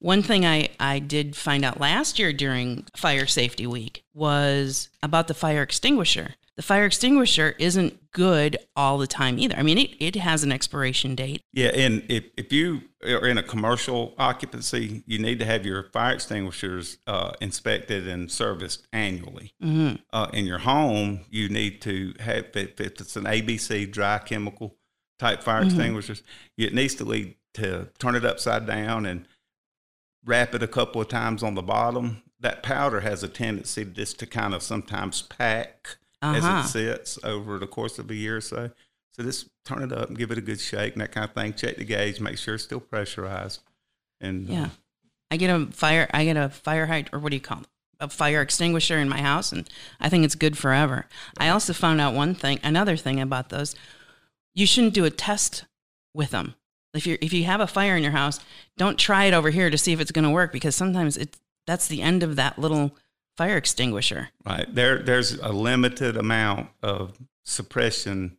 [0.00, 5.28] One thing I, I did find out last year during Fire Safety Week was about
[5.28, 6.34] the fire extinguisher.
[6.60, 9.56] The fire extinguisher isn't good all the time either.
[9.56, 11.40] I mean, it, it has an expiration date.
[11.54, 15.84] Yeah, and if, if you are in a commercial occupancy, you need to have your
[15.84, 19.54] fire extinguishers uh, inspected and serviced annually.
[19.64, 20.02] Mm-hmm.
[20.12, 24.76] Uh, in your home, you need to have, if, if it's an ABC dry chemical
[25.18, 25.68] type fire Mm-hmm.
[25.68, 26.22] extinguishers,
[26.58, 29.26] it needs to lead to turn it upside down and
[30.26, 32.22] wrap it a couple of times on the bottom.
[32.38, 36.36] That powder has a tendency just to kind of sometimes pack Uh-huh.
[36.36, 38.70] as it sits over the course of a year or so.
[39.12, 41.32] So just turn it up and give it a good shake and that kind of
[41.34, 41.54] thing.
[41.54, 43.60] Check the gauge, make sure it's still pressurized.
[44.20, 44.68] And uh, Yeah.
[45.30, 47.66] I get a fire I get a fire hydrant or what do you call it?
[48.00, 49.68] A fire extinguisher in my house and
[50.00, 51.06] I think it's good forever.
[51.38, 53.74] I also found out one thing, another thing about those.
[54.54, 55.64] You shouldn't do a test
[56.14, 56.54] with them.
[56.92, 58.40] If you if you have a fire in your house,
[58.76, 61.36] don't try it over here to see if it's going to work because sometimes it
[61.66, 62.96] that's the end of that little
[63.40, 64.28] fire extinguisher.
[64.44, 68.36] right there, there's a limited amount of suppression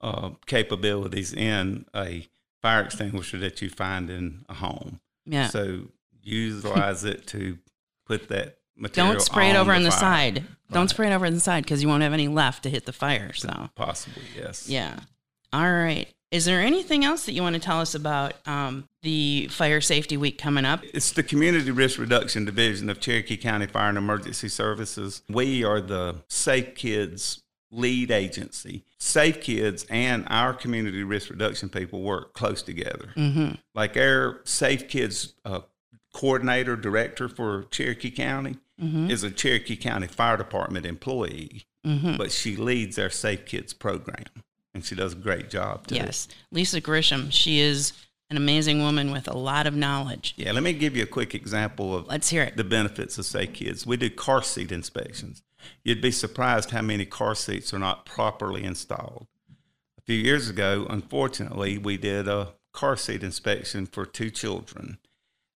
[0.00, 2.26] uh, capabilities in a
[2.60, 4.98] fire extinguisher that you find in a home.
[5.24, 5.46] Yeah.
[5.46, 5.82] So
[6.20, 7.58] utilize it to
[8.06, 9.12] put that material.
[9.12, 10.00] don't spray it over on the, fire.
[10.00, 10.44] side.
[10.72, 12.86] Don't spray it over on the side because you won't have any left to hit
[12.86, 13.32] the fire.
[13.32, 14.68] So Possibly, yes.
[14.68, 14.98] Yeah.
[15.52, 16.08] All right.
[16.30, 20.16] Is there anything else that you want to tell us about um, the Fire Safety
[20.16, 20.80] Week coming up?
[20.94, 25.22] It's the Community Risk Reduction Division of Cherokee County Fire and Emergency Services.
[25.28, 27.42] We are the Safe Kids
[27.72, 28.84] lead agency.
[28.98, 33.10] Safe Kids and our community risk reduction people work close together.
[33.16, 33.54] Mm-hmm.
[33.74, 35.60] Like our Safe Kids uh,
[36.14, 39.10] coordinator, director for Cherokee County Mm-hmm.
[39.10, 42.16] is a Cherokee County Fire Department employee, Mm-hmm.
[42.16, 44.24] but she leads our Safe Kids program
[44.74, 45.96] and she does a great job too.
[45.96, 46.28] Yes.
[46.50, 47.32] Lisa Grisham.
[47.32, 47.92] She is
[48.30, 50.34] an amazing woman with a lot of knowledge.
[50.36, 52.56] Yeah, let me give you a quick example of Let's hear it.
[52.56, 53.86] the benefits of Safe Kids.
[53.86, 55.42] We do car seat inspections.
[55.84, 59.26] You'd be surprised how many car seats are not properly installed.
[59.98, 64.98] A few years ago, unfortunately, we did a car seat inspection for two children.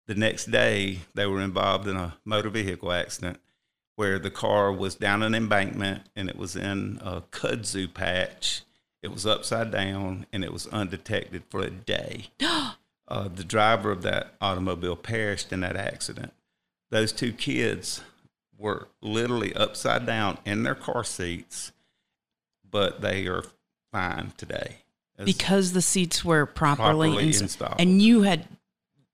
[0.08, 3.40] The next day, they were involved in a motor vehicle accident
[3.96, 8.64] where the car was down an embankment and it was in a kudzu patch.
[9.04, 12.28] It was upside down and it was undetected for a day.
[13.08, 16.34] uh, the driver of that automobile perished in that accident.
[16.90, 18.02] Those two kids
[18.58, 21.74] were literally upside down in their car seats,
[22.70, 23.44] but they are
[23.92, 24.78] fine today.
[25.24, 27.76] Because the seats were properly, Properly ins- installed.
[27.80, 28.48] And you had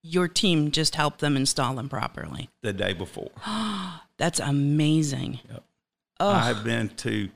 [0.02, 2.48] your team just helped them install them properly.
[2.62, 3.30] the day before.
[4.18, 5.40] That's amazing.
[5.50, 5.64] Yep.
[6.20, 7.28] I've been to,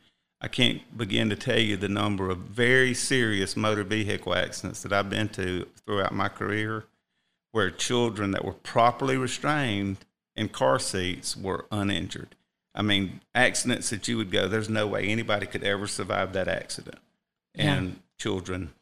[0.44, 4.92] I can't begin to tell you the number of very serious motor vehicle accidents that
[4.92, 6.84] I've been to throughout my career
[7.52, 9.96] where children that were properly restrained
[10.36, 12.34] in car seats were uninjured.
[12.74, 16.46] I mean, accidents that you would go, there's no way anybody could ever survive that
[16.46, 16.98] accident.
[17.54, 18.74] and children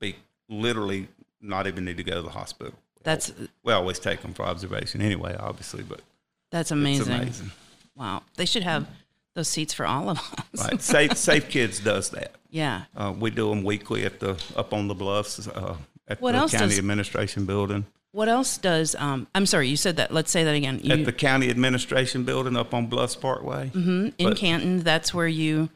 [0.00, 0.16] be
[0.50, 1.08] literally
[1.40, 2.74] not even need to go to the hospital.
[3.02, 3.32] That's
[3.62, 6.02] We always take them for observation anyway, obviously, but
[6.50, 7.14] that's amazing.
[7.14, 7.52] amazing.
[7.96, 8.22] Wow.
[8.36, 8.86] They should have
[9.34, 10.70] those seats for all of us.
[10.70, 10.80] Right.
[10.82, 12.34] Safe Safe Kids does that.
[12.50, 12.82] Yeah.
[12.96, 15.76] Uh, we do them weekly at the up on the bluffs uh,
[16.08, 17.84] at What the county does- administration building.
[18.12, 20.12] What else does um I'm sorry, you said that.
[20.12, 20.78] Let's say that again.
[20.82, 23.70] You, at the county administration building up on Bluffs Parkway.
[23.74, 25.68] Mhm, in but- Canton, that's where you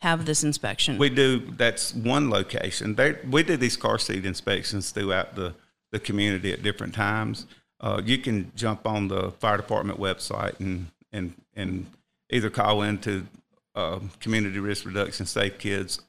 [0.00, 0.96] have this inspection.
[0.98, 1.40] We do.
[1.56, 2.94] That's one location.
[2.94, 5.54] They, we do these car seat inspections throughout the
[5.92, 7.46] the community at different times.
[7.80, 11.86] Uh, you can jump on the fire department website and and and
[12.34, 13.26] either call into
[13.74, 16.00] uh, community risk reduction safe kids,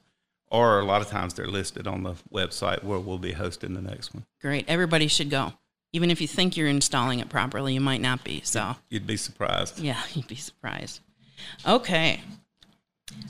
[0.50, 3.80] or a lot of times they're listed on the website where we'll be hosting the
[3.80, 4.24] next one.
[4.40, 4.64] Great.
[4.68, 5.52] Everybody should go.
[5.92, 8.40] Even if you think you're installing it properly, you might not be.
[8.44, 9.78] So, You'd be surprised.
[9.78, 11.00] yeah, you'd be surprised.
[11.66, 12.20] Okay.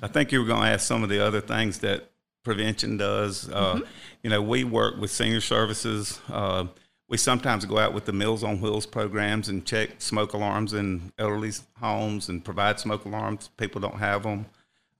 [0.03, 2.11] I think you were going to ask some of the other things that
[2.45, 3.49] prevention does.
[3.51, 3.81] Uh,
[4.23, 6.19] You know, we work with senior services.
[6.29, 6.67] Uh,
[7.09, 11.13] we sometimes go out with the Meals on Wheels programs and check smoke alarms in
[11.19, 13.49] elderly homes and provide smoke alarms.
[13.57, 14.47] People don't have them.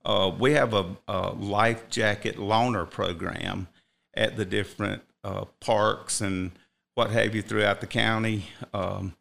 [0.05, 3.67] Uh, we have a, a life jacket loaner program
[4.13, 6.51] at the different uh, parks and
[6.95, 8.45] what have you throughout the county.
[8.73, 9.13] Um,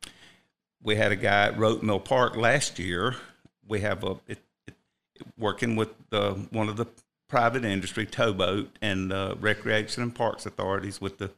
[0.80, 3.16] we had a guy at Rope Mill Park last year.
[3.66, 4.74] We have a it, it,
[5.36, 6.86] working with the, one of the
[7.28, 11.32] private industry towboat and uh, recreation and parks authorities with the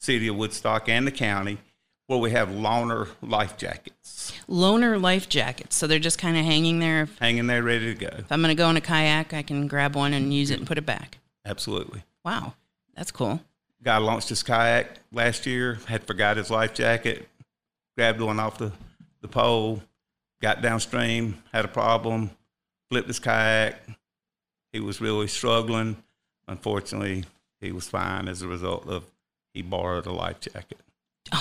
[0.00, 1.58] city of Woodstock and the county,
[2.06, 4.14] where we have loaner life jackets
[4.48, 5.76] Loaner life jackets.
[5.76, 7.08] So they're just kind of hanging there.
[7.20, 8.14] Hanging there ready to go.
[8.18, 10.58] if I'm going to go in a kayak, I can grab one and use it
[10.58, 11.18] and put it back.
[11.44, 12.04] Absolutely.
[12.24, 12.54] Wow.
[12.94, 13.40] That's cool.
[13.82, 17.28] Guy launched his kayak last year, had forgot his life jacket,
[17.96, 18.72] grabbed one off the,
[19.20, 19.82] the pole,
[20.40, 22.30] got downstream, had a problem,
[22.90, 23.82] flipped his kayak.
[24.72, 25.96] He was really struggling.
[26.48, 27.24] Unfortunately,
[27.60, 29.04] he was fine as a result of
[29.54, 30.78] he borrowed a life jacket.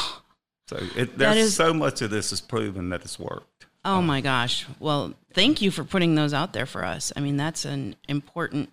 [0.70, 3.66] So it, there's is- so much of this is proven that it's worked.
[3.84, 4.66] Oh my gosh.
[4.80, 7.12] Well, thank you for putting those out there for us.
[7.18, 8.72] I mean, that's an important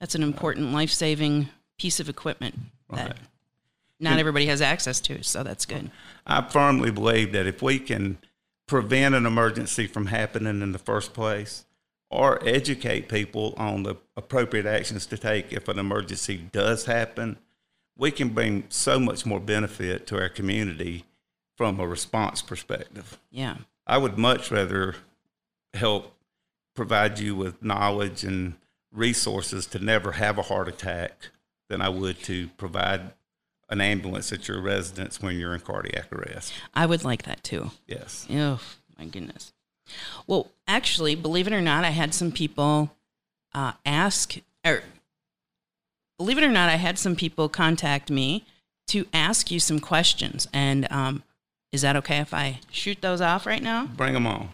[0.00, 1.48] that's an important life-saving
[1.78, 2.54] piece of equipment
[2.90, 3.16] that Right.
[3.98, 5.90] not everybody has access to, so that's good.
[6.24, 8.18] I firmly believe that if we can
[8.68, 11.64] prevent an emergency from happening in the first place
[12.08, 17.38] or educate people on the appropriate actions to take if an emergency does happen,
[17.96, 21.04] we can bring so much more benefit to our community
[21.56, 23.18] from a response perspective.
[23.30, 23.56] Yeah.
[23.86, 24.96] I would much rather
[25.74, 26.14] help
[26.74, 28.54] provide you with knowledge and
[28.92, 31.30] resources to never have a heart attack
[31.68, 33.12] than I would to provide
[33.68, 36.52] an ambulance at your residence when you're in cardiac arrest.
[36.74, 37.70] I would like that too.
[37.86, 38.26] Yes.
[38.30, 38.60] Oh,
[38.98, 39.52] my goodness.
[40.26, 42.92] Well, actually, believe it or not, I had some people
[43.54, 44.82] uh, ask, or
[46.18, 48.44] believe it or not, I had some people contact me
[48.88, 50.48] to ask you some questions.
[50.52, 51.22] And um,
[51.72, 53.86] is that okay if I shoot those off right now?
[53.86, 54.50] Bring them on.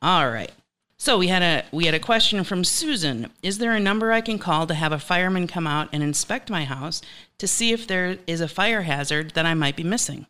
[0.00, 0.50] All right.
[0.98, 3.30] So we had a we had a question from Susan.
[3.42, 6.48] Is there a number I can call to have a fireman come out and inspect
[6.48, 7.02] my house
[7.38, 10.26] to see if there is a fire hazard that I might be missing?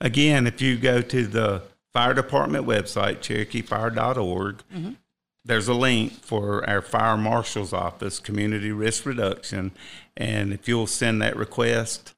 [0.00, 1.62] Again, if you go to the
[1.92, 4.62] fire department website, cherokeefire.org,
[5.44, 9.72] there's a link for our fire marshal's office, community risk reduction.
[10.16, 12.14] And if you'll send that request,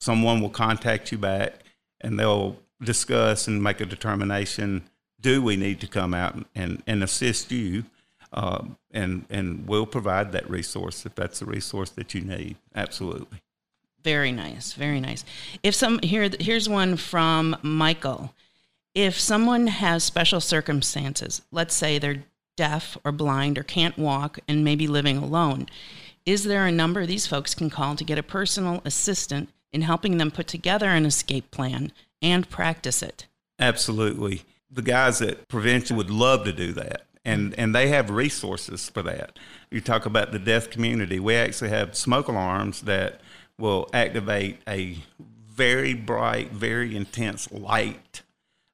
[0.00, 1.60] someone will contact you back
[2.00, 4.82] and they'll discuss and make a determination
[5.20, 7.84] do we need to come out and, and assist you?
[8.34, 12.56] Um, and, and we'll provide that resource if that's the resource that you need.
[12.74, 13.40] Absolutely.
[14.02, 15.24] Very nice, very nice.
[15.62, 18.34] If some here here's one from Michael.
[18.94, 22.24] If someone has special circumstances, let's say they're
[22.56, 25.66] deaf or blind or can't walk and maybe living alone,
[26.26, 30.18] is there a number these folks can call to get a personal assistant in helping
[30.18, 31.92] them put together an escape plan
[32.22, 33.26] and practice it?
[33.58, 34.42] Absolutely.
[34.70, 37.02] The guys at prevention would love to do that.
[37.24, 39.38] And, and they have resources for that.
[39.70, 41.18] You talk about the deaf community.
[41.18, 43.20] We actually have smoke alarms that
[43.58, 44.98] will activate a
[45.46, 48.22] very bright, very intense light.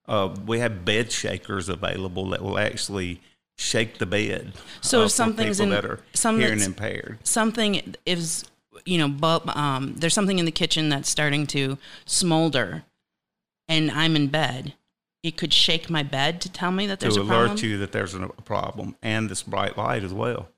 [0.06, 3.20] Uh, we have bed shakers available that will actually
[3.60, 4.52] shake the bed.
[4.80, 7.18] So uh, if something's in- that are some hearing impaired.
[7.24, 8.44] something is
[8.86, 12.82] you know but um, there's something in the kitchen that's starting to smolder
[13.68, 14.72] and i'm in bed
[15.22, 17.76] it could shake my bed to tell me that there's to a alert problem you
[17.76, 20.48] that there's a problem and this bright light as well.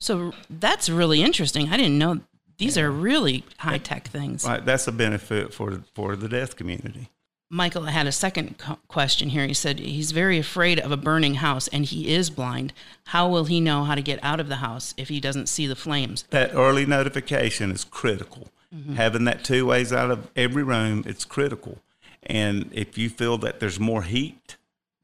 [0.00, 2.20] so that's really interesting i didn't know
[2.58, 7.08] these are really high-tech things Right, that's a benefit for for the deaf community.
[7.54, 9.46] Michael had a second co- question here.
[9.46, 12.72] He said he's very afraid of a burning house and he is blind.
[13.08, 15.66] How will he know how to get out of the house if he doesn't see
[15.66, 16.24] the flames?
[16.30, 18.48] That early notification is critical.
[18.74, 18.94] Mm-hmm.
[18.94, 21.76] Having that two ways out of every room, it's critical.
[22.22, 24.56] And if you feel that there's more heat,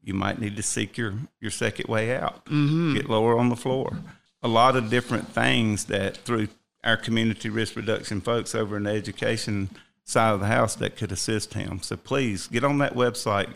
[0.03, 2.45] you might need to seek your, your second way out.
[2.45, 2.95] Mm-hmm.
[2.95, 3.99] Get lower on the floor.
[4.41, 6.47] A lot of different things that through
[6.83, 9.69] our community risk reduction folks over in education
[10.09, 11.81] side of the house that could assist him.
[11.81, 13.53] So please get on that website,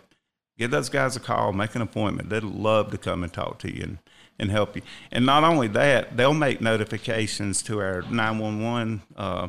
[0.58, 2.30] give those guys a call, make an appointment.
[2.30, 3.97] They'd love to come and talk to you and,
[4.38, 4.84] and help you.
[5.12, 9.47] And not only that, they'll make notifications to our 911 uh,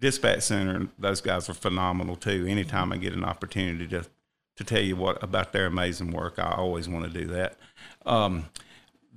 [0.00, 0.88] dispatch center.
[0.98, 2.46] Those guys are phenomenal too.
[2.46, 4.04] Anytime I get an opportunity to,
[4.56, 7.56] to tell you what about their amazing work, I always want to do that.
[8.04, 8.50] Um,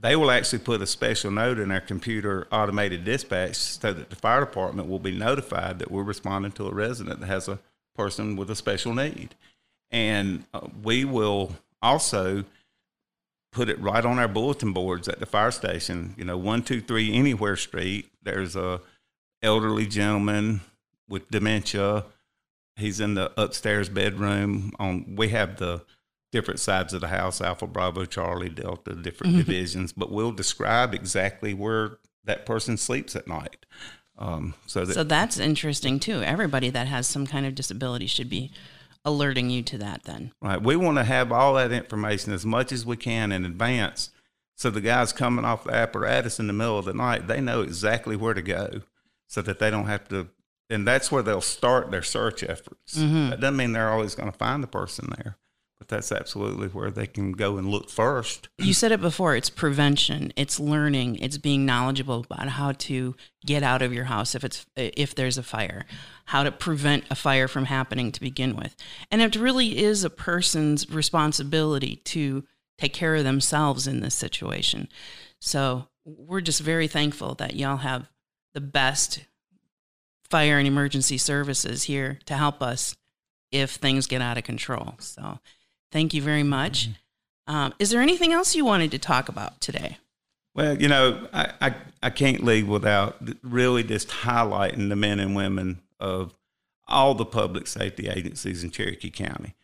[0.01, 4.15] they will actually put a special note in our computer automated dispatch so that the
[4.15, 7.59] fire department will be notified that we're responding to a resident that has a
[7.95, 9.35] person with a special need.
[9.91, 12.45] And uh, we will also
[13.51, 16.13] put it right on our bulletin boards at the fire station.
[16.17, 18.79] You know, 123 Anywhere Street, there's a
[19.41, 20.61] elderly gentleman
[21.09, 22.05] with dementia.
[22.75, 24.71] He's in the upstairs bedroom.
[24.79, 25.81] On we have the
[26.31, 31.53] different sides of the house alpha bravo charlie delta different divisions but we'll describe exactly
[31.53, 31.97] where
[32.29, 33.65] that person sleeps at night.
[34.17, 36.21] Um, so that So that's interesting too.
[36.21, 38.51] Everybody that has some kind of disability should be
[39.05, 40.31] alerting you to that then.
[40.41, 40.61] right.
[40.61, 44.11] We want to have all that information as much as we can in advance
[44.55, 47.61] so the guys coming off the apparatus in the middle of the night they know
[47.61, 48.81] exactly where to go
[49.25, 50.27] so that they don't have to
[50.69, 52.93] and that's where they'll start their search efforts.
[52.93, 55.37] That doesn't mean they're always going to find the person there
[55.79, 59.49] but that's absolutely where they can go and look first You said it before, it's
[59.49, 63.15] prevention, it's learning, it's being knowledgeable about how to
[63.45, 65.85] get out of your house if it's if there's a fire,
[66.25, 68.75] how to prevent a fire from happening to begin with.
[69.09, 72.43] And it really is a person's responsibility to
[72.77, 74.89] take care of themselves in this situation.
[75.39, 78.09] So, we're just very thankful that y'all have
[78.53, 79.25] the best
[80.29, 82.95] fire and emergency services here to help us
[83.51, 84.95] if things get out of control.
[84.99, 85.39] So,
[85.91, 86.89] thank you very much.
[87.47, 89.97] Um, is there anything else you wanted to talk about today?
[90.55, 95.35] Well, you know, I, I, I can't leave without really just highlighting the men and
[95.35, 96.33] women of
[96.87, 99.55] all the public safety agencies in Cherokee County.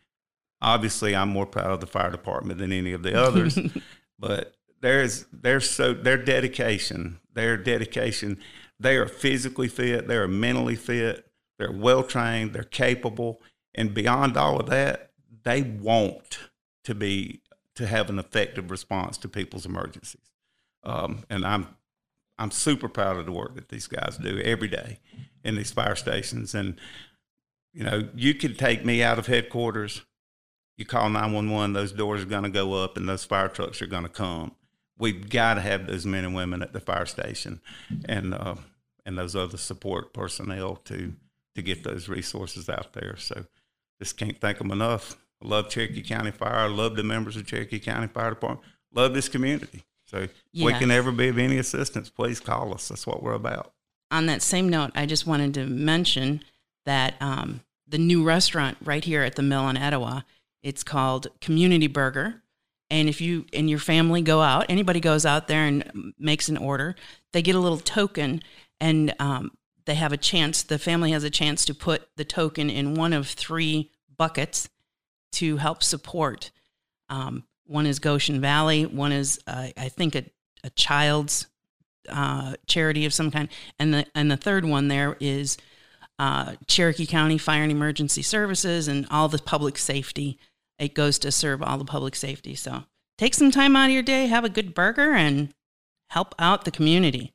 [0.62, 3.58] Obviously, I'm more proud of the fire department than any of the others,
[4.18, 8.38] but there's there's so their dedication, their dedication,
[8.78, 11.26] they are physically fit, they are mentally fit,
[11.58, 13.40] they're well trained, they're capable,
[13.74, 15.05] and beyond all of that,
[15.46, 16.40] they want
[16.82, 17.40] to be
[17.76, 20.32] to have an effective response to people's emergencies.
[20.82, 21.68] Um, and I'm
[22.38, 24.98] I'm super proud of the work that these guys do every day
[25.44, 26.54] in these fire stations.
[26.54, 26.78] And
[27.72, 30.02] you know, you could take me out of headquarters.
[30.76, 33.48] You call nine one one; those doors are going to go up, and those fire
[33.48, 34.52] trucks are going to come.
[34.98, 37.60] We've got to have those men and women at the fire station,
[38.06, 38.56] and uh,
[39.04, 41.14] and those other support personnel to
[41.54, 43.16] to get those resources out there.
[43.16, 43.46] So,
[43.98, 45.16] just can't thank them enough.
[45.42, 46.54] I love Cherokee County Fire.
[46.54, 48.66] I love the members of Cherokee County Fire Department.
[48.92, 49.84] Love this community.
[50.06, 52.88] So if we can ever be of any assistance, please call us.
[52.88, 53.72] That's what we're about.
[54.10, 56.42] On that same note, I just wanted to mention
[56.84, 60.24] that um, the new restaurant right here at the mill in Etowah,
[60.62, 62.42] it's called Community Burger.
[62.88, 66.56] And if you and your family go out, anybody goes out there and makes an
[66.56, 66.94] order,
[67.32, 68.42] they get a little token,
[68.80, 69.50] and um,
[69.86, 70.62] they have a chance.
[70.62, 74.68] The family has a chance to put the token in one of three buckets
[75.32, 76.50] to help support.
[77.08, 78.86] Um, one is Goshen Valley.
[78.86, 80.24] One is, uh, I think, a,
[80.64, 81.46] a child's
[82.08, 83.48] uh, charity of some kind,
[83.78, 85.56] and the and the third one there is
[86.18, 90.38] uh, Cherokee County Fire and Emergency Services and all the public safety.
[90.78, 92.54] It goes to serve all the public safety.
[92.54, 92.84] So
[93.18, 95.52] take some time out of your day, have a good burger, and
[96.10, 97.32] help out the community.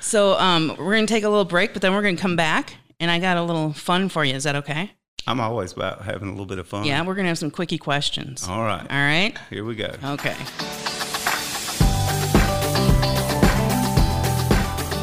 [0.00, 3.10] So um, we're gonna take a little break, but then we're gonna come back, and
[3.10, 4.34] I got a little fun for you.
[4.34, 4.92] Is that okay?
[5.26, 6.84] I'm always about having a little bit of fun.
[6.84, 8.46] Yeah, we're gonna have some quickie questions.
[8.48, 8.80] All right.
[8.82, 9.34] All right.
[9.50, 9.92] Here we go.
[10.04, 10.36] Okay.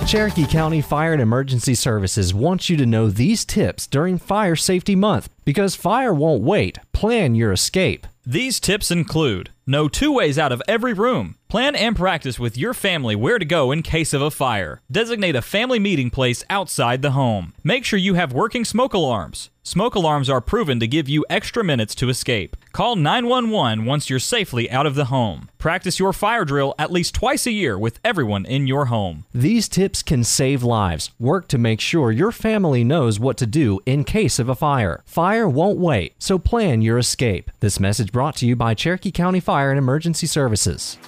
[0.07, 4.95] Cherokee County Fire and Emergency Services wants you to know these tips during Fire Safety
[4.95, 6.77] Month because fire won't wait.
[6.93, 8.05] Plan your escape.
[8.25, 11.35] These tips include know two ways out of every room.
[11.49, 14.81] Plan and practice with your family where to go in case of a fire.
[14.91, 17.53] Designate a family meeting place outside the home.
[17.63, 19.49] Make sure you have working smoke alarms.
[19.67, 22.55] Smoke alarms are proven to give you extra minutes to escape.
[22.71, 25.49] Call 911 once you're safely out of the home.
[25.57, 29.25] Practice your fire drill at least twice a year with everyone in your home.
[29.33, 31.09] These tips can save lives.
[31.17, 35.01] Work to make sure your family knows what to do in case of a fire.
[35.03, 37.49] Fire won't wait, so plan your escape.
[37.59, 40.99] This message brought to you by Cherokee County Fire and Emergency Services.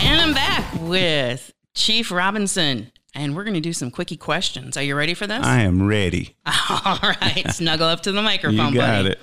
[0.00, 2.92] And I'm back with Chief Robinson.
[3.18, 4.76] And we're going to do some quickie questions.
[4.76, 5.44] Are you ready for this?
[5.44, 6.36] I am ready.
[6.46, 7.44] All right.
[7.50, 9.08] Snuggle up to the microphone, You got buddy.
[9.10, 9.20] it.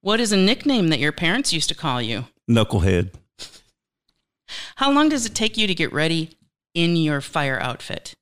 [0.00, 2.26] What is a nickname that your parents used to call you?
[2.48, 3.10] Knucklehead.
[4.76, 6.38] How long does it take you to get ready
[6.72, 8.14] in your fire outfit?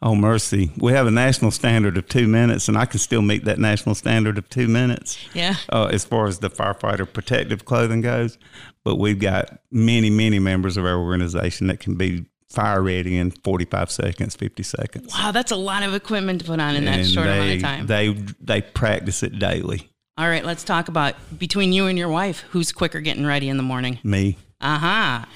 [0.00, 0.70] Oh, mercy.
[0.78, 3.94] We have a national standard of two minutes, and I can still meet that national
[3.94, 5.56] standard of two minutes Yeah.
[5.70, 8.38] uh, as far as the firefighter protective clothing goes.
[8.84, 13.30] But we've got many, many members of our organization that can be fire ready in
[13.30, 15.12] 45 seconds, 50 seconds.
[15.12, 17.62] Wow, that's a lot of equipment to put on in that short they, amount of
[17.62, 17.86] time.
[17.86, 18.08] They,
[18.40, 19.90] they practice it daily.
[20.18, 23.58] All right, let's talk about between you and your wife, who's quicker getting ready in
[23.58, 23.98] the morning?
[24.02, 25.28] Me, Aha.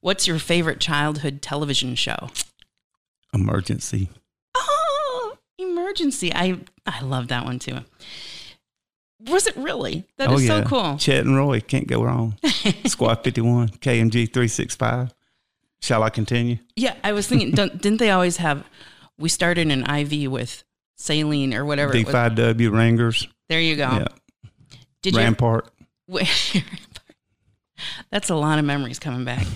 [0.00, 2.28] What's your favorite childhood television show?
[3.36, 4.08] emergency.
[4.54, 6.32] Oh, emergency.
[6.34, 7.78] I I love that one too.
[9.28, 10.06] Was it really?
[10.18, 10.62] That oh, is oh, yeah.
[10.62, 10.98] so cool.
[10.98, 12.36] Chet and Roy, can't go wrong.
[12.86, 15.14] Squad 51, KMG 365.
[15.80, 16.58] Shall I continue?
[16.74, 18.64] Yeah, I was thinking, don't, didn't they always have?
[19.18, 20.64] We started an IV with
[20.96, 21.94] saline or whatever.
[21.96, 22.06] it.
[22.06, 23.28] D5W Ringer's.
[23.48, 23.90] There you go.
[23.90, 24.08] Yeah.
[25.02, 25.20] Did you?
[25.20, 25.68] Rampart.
[28.10, 29.46] That's a lot of memories coming back.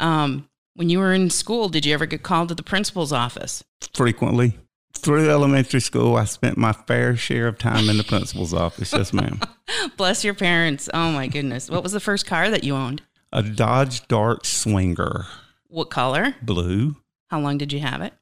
[0.00, 3.64] Um, when you were in school, did you ever get called to the principal's office?
[3.94, 4.56] frequently.
[4.94, 8.92] Through elementary school, I spent my fair share of time in the principal's office.
[8.92, 9.40] Yes, ma'am.
[9.96, 10.90] Bless your parents.
[10.92, 11.70] Oh my goodness.
[11.70, 13.02] What was the first car that you owned?
[13.32, 15.26] A Dodge Dart Swinger,
[15.70, 16.34] What color?
[16.42, 16.96] blue,
[17.28, 18.12] How long did you have it?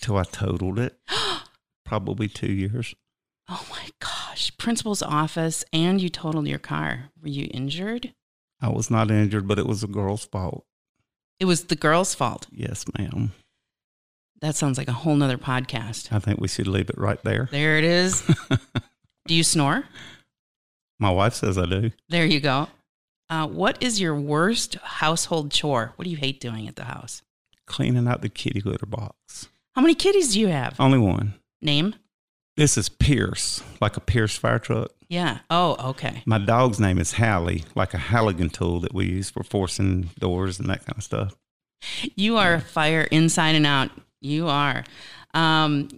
[0.00, 0.98] till I totaled it.
[1.84, 2.94] Probably two years.
[3.48, 4.56] Oh my gosh.
[4.58, 7.10] Principal's office and you totaled your car.
[7.20, 8.14] Were you injured?
[8.62, 10.64] I was not injured, but it was a girl's fault.
[11.38, 12.46] It was the girl's fault.
[12.50, 13.32] Yes, ma'am.
[14.40, 16.12] That sounds like a whole nother podcast.
[16.12, 17.48] I think we should leave it right there.
[17.50, 18.22] There it is.
[19.26, 19.84] Do you snore?
[20.98, 21.90] My wife says I do.
[22.10, 22.68] There you go.
[23.30, 25.92] Uh, what is your worst household chore?
[25.94, 27.22] What do you hate doing at the house?
[27.64, 29.48] Cleaning out the kitty litter box.
[29.76, 30.78] How many kitties do you have?
[30.80, 31.34] Only one.
[31.62, 31.94] Name?
[32.56, 34.90] This is Pierce, like a Pierce fire truck.
[35.08, 35.38] Yeah.
[35.48, 36.22] Oh, okay.
[36.26, 40.58] My dog's name is Hallie, like a Halligan tool that we use for forcing doors
[40.58, 41.36] and that kind of stuff.
[42.16, 43.90] You are a fire inside and out.
[44.20, 44.84] You are.
[45.32, 45.88] Um,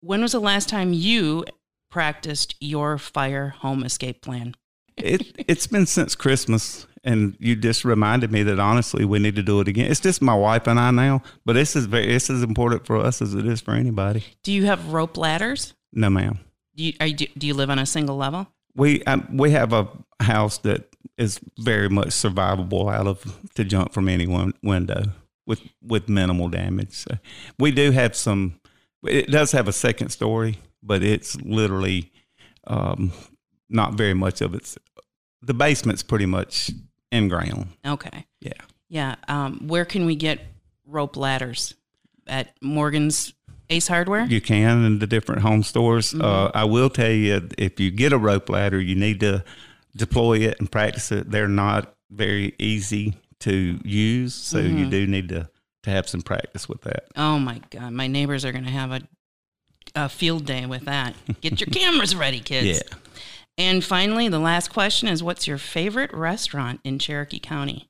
[0.00, 1.44] when was the last time you
[1.90, 4.54] practiced your fire home escape plan?
[4.96, 9.42] It it's been since Christmas, and you just reminded me that honestly we need to
[9.42, 9.90] do it again.
[9.90, 12.96] It's just my wife and I now, but this is very this is important for
[12.96, 14.24] us as it is for anybody.
[14.42, 15.74] Do you have rope ladders?
[15.92, 16.38] No, ma'am.
[16.74, 18.46] Do you, are you, do you live on a single level?
[18.74, 19.88] We um, we have a
[20.20, 25.02] house that is very much survivable out of to jump from any one window
[25.46, 26.92] with with minimal damage.
[26.92, 27.18] So
[27.58, 28.60] we do have some.
[29.04, 32.12] It does have a second story, but it's literally
[32.66, 33.12] um,
[33.72, 34.78] not very much of it's.
[35.42, 36.70] The basement's pretty much
[37.10, 37.68] in ground.
[37.86, 38.26] Okay.
[38.40, 38.52] Yeah.
[38.88, 39.16] Yeah.
[39.28, 40.40] Um, where can we get
[40.86, 41.74] rope ladders?
[42.28, 43.32] At Morgan's
[43.68, 44.24] Ace Hardware?
[44.26, 46.14] You can in the different home stores.
[46.14, 49.42] Uh, I will tell you, if you get a rope ladder, you need to
[49.96, 51.30] deploy it and practice it.
[51.30, 55.48] They're not very easy to use, so you do need to
[55.82, 57.06] to have some practice with that.
[57.16, 57.92] Oh my God.
[57.92, 59.00] My neighbors are going to have a,
[59.94, 61.14] a field day with that.
[61.40, 62.66] Get your cameras ready, kids.
[62.78, 62.96] Yeah.
[63.58, 67.88] And finally, the last question is what's your favorite restaurant in Cherokee County?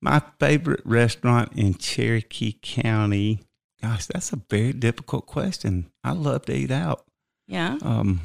[0.00, 3.40] My favorite restaurant in Cherokee County.
[3.82, 5.90] Gosh, that's a very difficult question.
[6.04, 7.04] I love to eat out.
[7.48, 7.78] Yeah.
[7.82, 8.20] Um,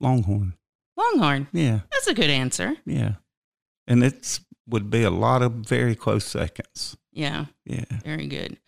[0.00, 0.54] Longhorn.
[0.96, 1.48] Longhorn.
[1.52, 2.76] Yeah, That's a good answer.
[2.86, 3.14] yeah,
[3.86, 6.96] and it's would be a lot of very close seconds.
[7.12, 7.46] Yeah.
[7.64, 7.84] Yeah.
[8.04, 8.58] Very good.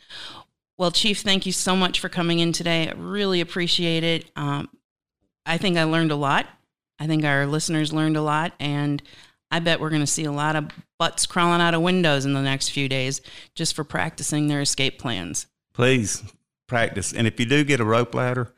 [0.77, 2.89] Well, Chief, thank you so much for coming in today.
[2.89, 4.31] I really appreciate it.
[4.37, 4.69] Um,
[5.47, 6.47] I think I learned a lot.
[6.99, 8.53] I think our listeners learned a lot.
[8.61, 9.03] And
[9.51, 10.69] I bet we're going to see a lot of
[10.99, 13.21] butts crawling out of windows in the next few days
[13.55, 15.47] just for practicing their escape plans.
[15.75, 16.23] please
[16.67, 17.13] practice.
[17.13, 18.53] And if you do get a rope ladder,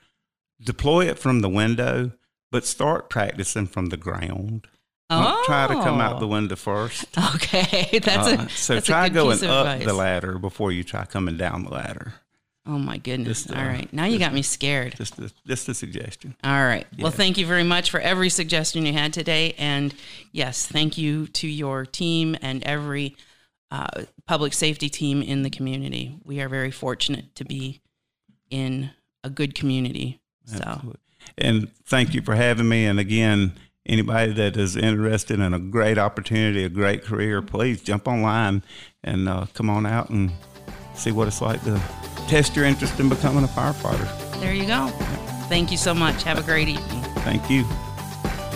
[0.62, 2.12] deploy it from the window,
[2.52, 4.66] but start practicing from the ground.
[5.10, 6.30] Don't try to come out the Oh.
[6.30, 7.04] window first.
[7.34, 7.98] Okay.
[8.02, 9.84] That's Uh, so that's a try going up advice.
[9.86, 12.14] the ladder before you try coming down the ladder.
[12.66, 13.44] Oh, my goodness.
[13.44, 13.90] Just, uh, All right.
[13.92, 14.94] Now you got me scared.
[14.96, 16.34] Just a, just a suggestion.
[16.42, 16.86] All right.
[16.98, 19.54] Well, thank you very much for every suggestion you had today.
[19.58, 19.94] And
[20.32, 23.16] yes, thank you to your team and every
[23.70, 26.18] uh, public safety team in the community.
[26.24, 27.80] We are very fortunate to be
[28.50, 28.90] in
[29.22, 30.20] a good community.
[30.44, 31.00] So, Absolutely.
[31.38, 32.86] And thank you for having me.
[32.86, 33.52] And again,
[33.84, 38.62] anybody that is interested in a great opportunity, a great career, please jump online
[39.02, 40.32] and uh, come on out and
[40.94, 41.80] see what it's like to
[42.26, 44.06] test your interest in becoming a firefighter.
[44.40, 44.88] there you go.
[45.48, 46.22] Thank you so much.
[46.24, 47.02] Have a great evening.
[47.22, 47.64] Thank you.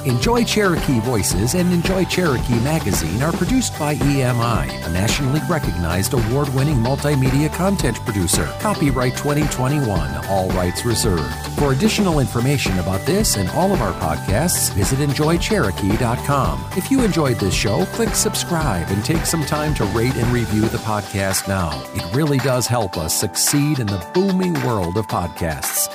[0.07, 6.49] Enjoy Cherokee Voices and Enjoy Cherokee Magazine are produced by EMI, a nationally recognized award
[6.55, 8.47] winning multimedia content producer.
[8.61, 11.35] Copyright 2021, all rights reserved.
[11.59, 16.65] For additional information about this and all of our podcasts, visit enjoycherokee.com.
[16.79, 20.63] If you enjoyed this show, click subscribe and take some time to rate and review
[20.63, 21.79] the podcast now.
[21.95, 25.95] It really does help us succeed in the booming world of podcasts.